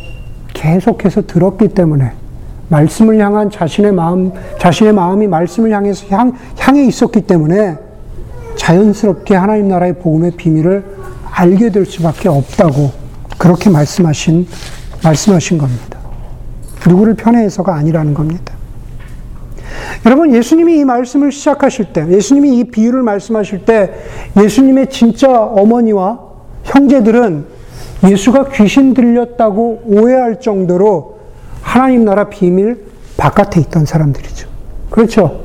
계속해서 0.54 1.26
들었기 1.26 1.68
때문에 1.68 2.21
말씀을 2.68 3.18
향한 3.18 3.50
자신의 3.50 3.92
마음, 3.92 4.32
자신의 4.58 4.92
마음이 4.92 5.26
말씀을 5.26 5.70
향해서 5.72 6.06
향, 6.08 6.32
향해 6.58 6.84
있었기 6.84 7.22
때문에 7.22 7.76
자연스럽게 8.56 9.34
하나님 9.34 9.68
나라의 9.68 9.98
복음의 9.98 10.32
비밀을 10.32 10.84
알게 11.30 11.70
될 11.70 11.86
수밖에 11.86 12.28
없다고 12.28 12.90
그렇게 13.38 13.70
말씀하신, 13.70 14.46
말씀하신 15.02 15.58
겁니다. 15.58 15.98
누구를 16.86 17.14
편애해서가 17.14 17.74
아니라는 17.74 18.14
겁니다. 18.14 18.54
여러분, 20.04 20.34
예수님이 20.34 20.78
이 20.78 20.84
말씀을 20.84 21.30
시작하실 21.30 21.92
때, 21.92 22.06
예수님이 22.08 22.58
이 22.58 22.64
비유를 22.64 23.02
말씀하실 23.02 23.64
때, 23.64 23.92
예수님의 24.36 24.90
진짜 24.90 25.28
어머니와 25.30 26.20
형제들은 26.64 27.46
예수가 28.04 28.48
귀신 28.50 28.94
들렸다고 28.94 29.82
오해할 29.86 30.40
정도로 30.40 31.18
하나님 31.62 32.04
나라 32.04 32.28
비밀 32.28 32.84
바깥에 33.16 33.60
있던 33.60 33.86
사람들이죠. 33.86 34.48
그렇죠? 34.90 35.44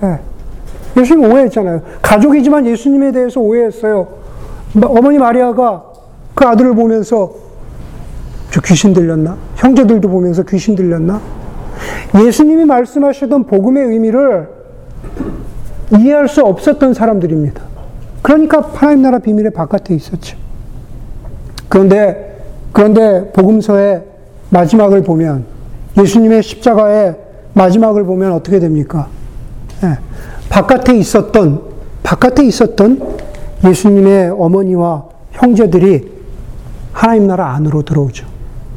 네. 0.00 0.18
예수님 0.96 1.30
오해했잖아요. 1.30 1.82
가족이지만 2.00 2.66
예수님에 2.66 3.12
대해서 3.12 3.40
오해했어요. 3.40 4.08
어머니 4.82 5.18
마리아가 5.18 5.84
그 6.34 6.46
아들을 6.46 6.74
보면서 6.74 7.34
저 8.50 8.60
귀신 8.62 8.92
들렸나? 8.92 9.36
형제들도 9.56 10.08
보면서 10.08 10.42
귀신 10.42 10.74
들렸나? 10.74 11.20
예수님이 12.26 12.64
말씀하시던 12.66 13.44
복음의 13.44 13.84
의미를 13.84 14.48
이해할 15.98 16.28
수 16.28 16.42
없었던 16.42 16.94
사람들입니다. 16.94 17.62
그러니까 18.22 18.60
하나님 18.74 19.02
나라 19.02 19.18
비밀의 19.18 19.50
바깥에 19.52 19.94
있었죠. 19.94 20.36
그런데, 21.68 22.44
그런데 22.72 23.32
복음서의 23.32 24.11
마지막을 24.52 25.02
보면, 25.02 25.44
예수님의 25.98 26.42
십자가의 26.42 27.16
마지막을 27.54 28.04
보면 28.04 28.32
어떻게 28.32 28.60
됩니까? 28.60 29.08
네. 29.80 29.98
바깥에 30.50 30.96
있었던, 30.96 31.62
바깥에 32.02 32.44
있었던 32.44 33.18
예수님의 33.64 34.30
어머니와 34.30 35.06
형제들이 35.32 36.12
하나님 36.92 37.26
나라 37.26 37.54
안으로 37.54 37.82
들어오죠. 37.82 38.26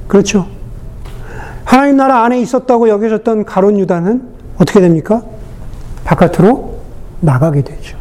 그렇죠? 0.07 0.47
하나님 1.65 1.97
나라 1.97 2.23
안에 2.23 2.39
있었다고 2.39 2.87
여겨졌던 2.87 3.43
가론 3.43 3.77
유다는 3.77 4.21
어떻게 4.57 4.79
됩니까? 4.79 5.23
바깥으로 6.05 6.75
나가게 7.19 7.63
되죠. 7.63 7.97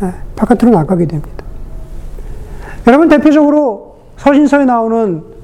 네, 0.00 0.12
바깥으로 0.34 0.70
나가게 0.70 1.06
됩니다. 1.06 1.44
여러분 2.86 3.08
대표적으로 3.08 3.98
서신서에 4.16 4.64
나오는 4.64 5.35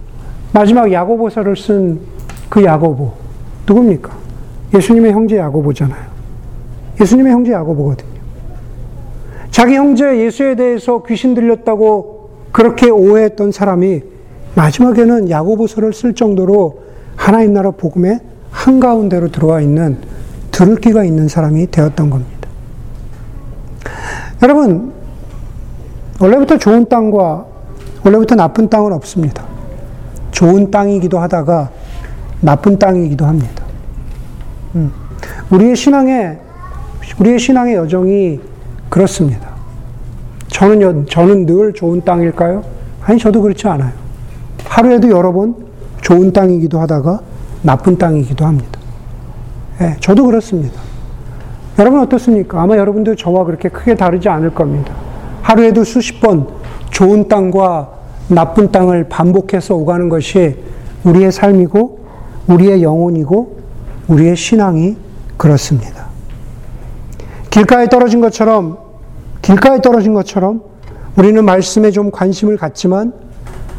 마지막 0.53 0.93
야고보서를 0.93 1.57
쓴 1.57 2.13
그 2.53 2.63
야고보 2.63 3.11
누굽니까? 3.67 4.13
예수님의 4.75 5.13
형제 5.13 5.39
야고보잖아요. 5.39 6.03
예수님의 7.01 7.33
형제 7.33 7.53
야고보거든요. 7.53 8.11
자기 9.51 9.75
형제 9.75 10.19
예수에 10.19 10.55
대해서 10.55 11.03
귀신 11.05 11.33
들렸다고 11.33 12.29
그렇게 12.53 12.91
오해했던 12.91 13.53
사람이 13.53 14.03
마지막에는 14.55 15.31
야고보서를 15.31 15.95
쓸 15.95 16.15
정도로 16.15 16.83
하나님 17.17 17.55
나라 17.55 17.71
복음의 17.71 18.21
한가운데로 18.51 19.31
들어와 19.31 19.63
있는 19.63 19.97
들을 20.51 20.77
기가 20.77 21.05
있는 21.05 21.29
사람이 21.29 21.71
되었던 21.71 22.11
겁니다. 22.11 22.49
여러분, 24.43 24.93
원래부터 26.21 26.59
좋은 26.59 26.87
땅과 26.87 27.47
원래부터 28.05 28.35
나쁜 28.35 28.69
땅은 28.69 28.93
없습니다. 28.93 29.52
좋은 30.33 30.71
땅이기도 30.71 31.19
하다가 31.19 31.71
나쁜 32.41 32.79
땅이기도 32.79 33.25
합니다. 33.25 33.63
음. 34.75 34.93
우리의 35.51 35.77
신앙의 35.77 36.39
우리의 37.21 37.39
신앙의 37.39 37.77
여정이 37.77 38.41
그렇습니다. 38.89 39.51
저는 40.49 41.07
저는 41.07 41.47
늘 41.47 41.73
좋은 41.73 42.03
땅일까요? 42.05 42.65
아니 43.05 43.19
저도 43.19 43.41
그렇지 43.43 43.69
않아요. 43.69 43.93
하루에도 44.65 45.09
여러 45.11 45.33
번 45.33 45.55
좋은 46.01 46.33
땅이기도 46.33 46.81
하다가 46.81 47.21
나쁜 47.63 47.97
땅이기도 47.97 48.45
합니다. 48.45 48.81
예, 49.81 49.97
저도 50.01 50.27
그렇습니다. 50.27 50.81
여러분 51.79 52.01
어떻습니까? 52.01 52.61
아마 52.61 52.77
여러분도 52.77 53.15
저와 53.15 53.45
그렇게 53.45 53.69
크게 53.69 53.95
다르지 53.95 54.29
않을 54.29 54.55
겁니다. 54.55 54.93
하루에도 55.43 55.85
수십 55.85 56.21
번 56.21 56.47
좋은 56.91 57.29
땅과 57.29 58.02
나쁜 58.29 58.71
땅을 58.71 59.09
반복해서 59.09 59.75
오가는 59.75 60.09
것이 60.09 60.57
우리의 61.05 61.33
삶이고 61.33 62.01
우리의 62.49 62.83
영혼이고 62.83 63.59
우리의 64.09 64.37
신앙이 64.37 64.97
그렇습니다. 65.37 66.07
길가에 67.51 67.89
떨어진 67.89 68.21
것처럼 68.21 68.79
길가에 69.43 69.81
떨어진 69.81 70.15
것처럼 70.15 70.63
우리는 71.17 71.45
말씀에 71.45 71.91
좀 71.91 72.11
관심을 72.11 72.57
갖지만 72.57 73.13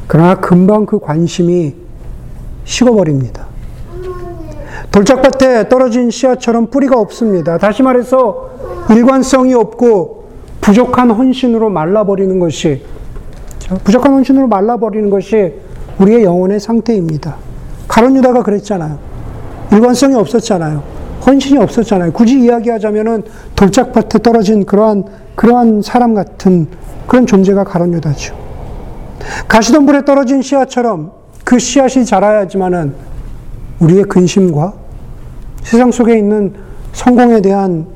그러나 0.08 0.36
금방 0.36 0.86
그 0.86 1.00
관심이 1.00 1.76
식어버립니다. 2.66 3.48
돌짝밭에 4.92 5.70
떨어진 5.70 6.12
씨앗처럼 6.12 6.68
뿌리가 6.68 7.00
없습니다. 7.00 7.58
다시 7.58 7.82
말해서 7.82 8.52
일관성이 8.92 9.54
없고 9.56 10.26
부족한 10.62 11.10
헌신으로 11.10 11.70
말라버리는 11.70 12.40
것이 12.40 12.84
부족한 13.84 14.14
헌신으로 14.14 14.48
말라버리는 14.48 15.10
것이 15.10 15.54
우리의 16.00 16.24
영혼의 16.24 16.60
상태입니다. 16.60 17.36
가론 17.88 18.16
유다가 18.16 18.44
그랬잖아요. 18.44 18.98
일관성이 19.72 20.16
없었잖아요. 20.16 20.84
헌신이 21.26 21.58
없었잖아요. 21.60 22.12
굳이 22.12 22.40
이야기하자면은 22.40 23.24
돌짝밭에 23.56 24.20
떨어진 24.20 24.66
그러한 24.66 25.06
그러한 25.36 25.82
사람 25.82 26.14
같은 26.14 26.68
그런 27.08 27.26
존재가 27.26 27.64
가론 27.64 27.94
유다죠. 27.94 28.36
가시덤불에 29.48 30.06
떨어진 30.06 30.42
씨앗처럼 30.42 31.12
그 31.44 31.60
씨앗이 31.60 32.06
자라야지만은 32.06 32.94
우리의 33.80 34.04
근심과 34.04 34.74
세상 35.64 35.92
속에 35.92 36.18
있는 36.18 36.54
성공에 36.92 37.42
대한 37.42 37.88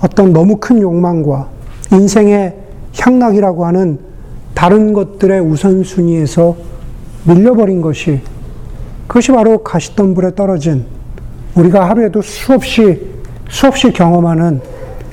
어떤 0.00 0.32
너무 0.32 0.56
큰 0.56 0.80
욕망과 0.80 1.48
인생의 1.92 2.54
향락이라고 2.98 3.66
하는 3.66 3.98
다른 4.56 4.94
것들의 4.94 5.38
우선순위에서 5.38 6.56
밀려버린 7.24 7.82
것이 7.82 8.22
그것이 9.06 9.30
바로 9.30 9.58
가시덤불에 9.58 10.34
떨어진 10.34 10.86
우리가 11.54 11.90
하루에도 11.90 12.22
수없이 12.22 13.06
수없이 13.50 13.92
경험하는 13.92 14.62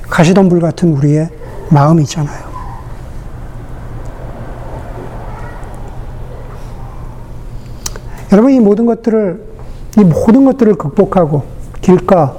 가시덤불 0.08 0.60
같은 0.60 0.94
우리의 0.94 1.28
마음이잖아요. 1.70 2.54
여러분 8.32 8.50
이 8.50 8.60
모든 8.60 8.86
것들을 8.86 9.44
이 9.98 10.04
모든 10.04 10.46
것들을 10.46 10.74
극복하고 10.74 11.44
길가, 11.82 12.34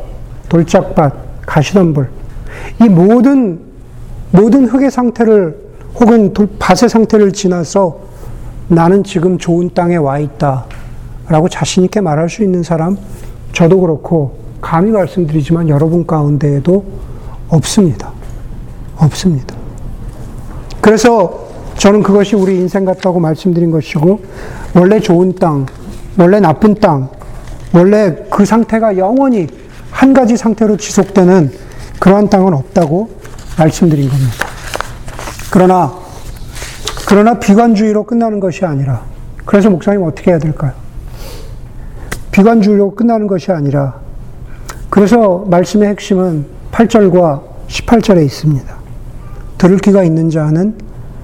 돌짝밭, 0.49 1.45
가시덤불 1.45 2.09
이 2.81 2.89
모든 2.89 3.59
모든 4.31 4.65
흙의 4.65 4.89
상태를 4.89 5.64
혹은 5.99 6.33
밭의 6.33 6.89
상태를 6.89 7.31
지나서 7.31 7.99
나는 8.67 9.03
지금 9.03 9.37
좋은 9.37 9.69
땅에 9.73 9.95
와 9.95 10.19
있다 10.19 10.65
라고 11.27 11.47
자신 11.49 11.83
있게 11.85 12.01
말할 12.01 12.29
수 12.29 12.43
있는 12.43 12.63
사람 12.63 12.97
저도 13.53 13.79
그렇고 13.79 14.37
감히 14.61 14.91
말씀드리지만 14.91 15.69
여러분 15.69 16.05
가운데에도 16.05 16.83
없습니다. 17.49 18.11
없습니다. 18.97 19.55
그래서 20.81 21.45
저는 21.77 22.03
그것이 22.03 22.35
우리 22.35 22.55
인생 22.55 22.85
같다고 22.85 23.19
말씀드린 23.19 23.71
것이고 23.71 24.19
원래 24.75 24.99
좋은 24.99 25.35
땅, 25.35 25.65
원래 26.17 26.39
나쁜 26.39 26.75
땅, 26.75 27.09
원래 27.73 28.15
그 28.29 28.45
상태가 28.45 28.97
영원히 28.97 29.47
한 29.91 30.13
가지 30.13 30.35
상태로 30.35 30.77
지속되는 30.77 31.51
그러한 31.99 32.29
땅은 32.29 32.53
없다고 32.53 33.09
말씀드린 33.57 34.09
겁니다. 34.09 34.54
그러나, 35.55 35.89
그러나 37.07 37.39
비관주의로 37.39 38.03
끝나는 38.03 38.41
것이 38.41 38.65
아니라, 38.65 39.03
그래서 39.45 39.69
목사님 39.69 40.03
어떻게 40.03 40.31
해야 40.31 40.37
될까요? 40.37 40.73
비관주의로 42.33 42.93
끝나는 42.93 43.25
것이 43.25 43.53
아니라, 43.53 44.01
그래서 44.89 45.45
말씀의 45.47 45.87
핵심은 45.91 46.45
8절과 46.73 47.41
18절에 47.69 48.25
있습니다. 48.25 48.75
들을 49.57 49.77
귀가 49.77 50.03
있는 50.03 50.29
자는 50.29 50.77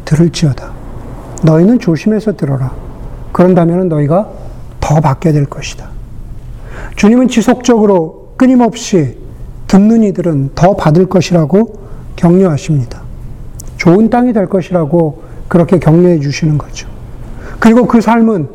들을지어다. 0.06 0.72
너희는 1.44 1.80
조심해서 1.80 2.38
들어라. 2.38 2.72
그런다면 3.34 3.90
너희가 3.90 4.30
더 4.80 5.02
받게 5.02 5.34
될 5.34 5.46
것이다. 5.46 5.90
주님은 6.96 7.28
지속적으로 7.28 8.32
끊임없이 8.38 9.18
듣는 9.68 10.04
이들은 10.04 10.52
더 10.56 10.78
받을 10.78 11.08
것이라고 11.08 11.82
격려하십니다. 12.16 13.01
좋은 13.82 14.12
땅이 14.12 14.32
될 14.32 14.46
것이라고 14.46 15.24
그렇게 15.48 15.80
격려해 15.80 16.20
주시는 16.20 16.60
거죠. 16.60 16.88
그리고 17.60 17.88
그 17.88 18.00
삶은 18.00 18.48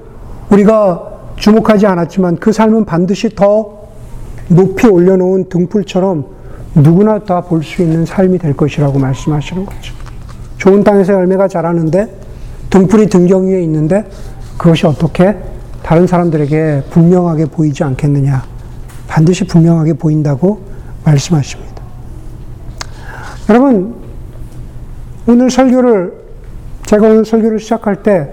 우리가 0.51 1.03
주목하지 1.35 1.85
않았지만 1.85 2.37
그 2.37 2.53
삶은 2.53 2.85
반드시 2.85 3.31
더 3.35 3.89
높이 4.47 4.87
올려놓은 4.87 5.49
등불처럼 5.49 6.27
누구나 6.77 7.19
다 7.19 7.41
볼 7.41 7.65
수 7.65 7.83
있는 7.83 8.07
삶이 8.07 8.39
될 8.39 8.57
것이라고 8.57 9.01
말씀하시는 9.01 9.67
거죠. 9.67 9.95
좋은 10.59 10.85
땅에서 10.85 11.15
열매가 11.15 11.49
자라는데 11.49 12.07
등불이 12.71 13.09
등경 13.09 13.49
위에 13.49 13.61
있는데 13.65 14.09
그것이 14.57 14.87
어떻게 14.87 15.37
다른 15.83 16.07
사람들에게 16.07 16.85
분명하게 16.91 17.47
보이지 17.47 17.83
않겠느냐. 17.83 18.45
반드시 19.09 19.45
분명하게 19.45 19.95
보인다고 19.95 20.61
말씀하십니다. 21.05 21.83
여러분, 23.49 24.06
오늘 25.29 25.51
설교를, 25.51 26.13
제가 26.85 27.07
오늘 27.07 27.25
설교를 27.25 27.59
시작할 27.59 28.03
때 28.03 28.33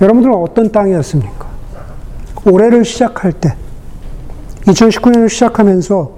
여러분들은 0.00 0.34
어떤 0.34 0.70
땅이었습니까? 0.70 1.46
올해를 2.46 2.84
시작할 2.84 3.32
때, 3.32 3.54
2019년을 4.66 5.28
시작하면서 5.28 6.10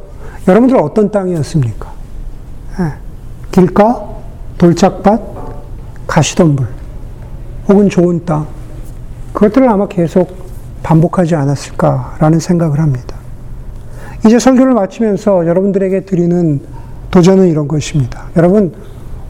여러분들은 0.48 0.82
어떤 0.82 1.10
땅이었습니까? 1.10 1.92
네. 2.78 2.92
길가, 3.52 4.08
돌짝밭, 4.58 5.20
가시덤불, 6.06 6.66
혹은 7.68 7.88
좋은 7.88 8.24
땅. 8.24 8.46
그것들을 9.32 9.68
아마 9.68 9.86
계속 9.86 10.36
반복하지 10.82 11.36
않았을까라는 11.36 12.40
생각을 12.40 12.80
합니다. 12.80 13.16
이제 14.26 14.38
설교를 14.38 14.74
마치면서 14.74 15.46
여러분들에게 15.46 16.04
드리는 16.04 16.60
도전은 17.10 17.48
이런 17.48 17.68
것입니다. 17.68 18.24
여러분, 18.36 18.72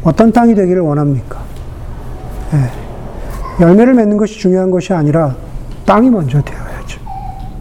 어떤 0.03 0.33
땅이 0.33 0.55
되기를 0.55 0.83
원합니까? 0.83 1.41
네. 2.53 2.71
열매를 3.61 3.95
맺는 3.95 4.17
것이 4.17 4.39
중요한 4.39 4.71
것이 4.71 4.93
아니라 4.93 5.37
땅이 5.85 6.09
먼저 6.11 6.41
되어야죠. 6.41 7.01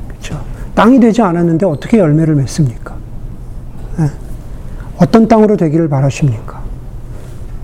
그렇죠? 0.07 0.39
땅이 0.73 0.99
되지 0.99 1.21
않았는데 1.21 1.65
어떻게 1.65 1.99
열매를 1.99 2.35
맺습니까? 2.35 2.95
네. 3.97 4.09
어떤 4.97 5.27
땅으로 5.27 5.57
되기를 5.57 5.89
바라십니까? 5.89 6.61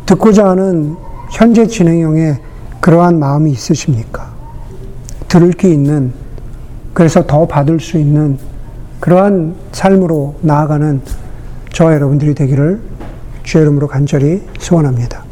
듣고자 0.05 0.49
하는 0.49 0.95
현재 1.31 1.65
진행형에 1.65 2.39
그러한 2.81 3.17
마음이 3.17 3.51
있으십니까? 3.51 4.33
들을 5.27 5.51
게 5.51 5.69
있는, 5.69 6.13
그래서 6.93 7.25
더 7.25 7.47
받을 7.47 7.79
수 7.79 7.97
있는 7.97 8.37
그러한 8.99 9.55
삶으로 9.71 10.35
나아가는 10.41 11.01
저 11.73 11.93
여러분들이 11.93 12.35
되기를 12.35 12.79
주의 13.45 13.61
이름으로 13.61 13.87
간절히 13.87 14.41
소원합니다. 14.59 15.23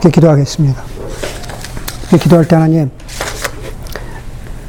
기도하겠습니다. 0.00 0.80
기도할 2.22 2.46
때 2.46 2.54
하나님, 2.54 2.90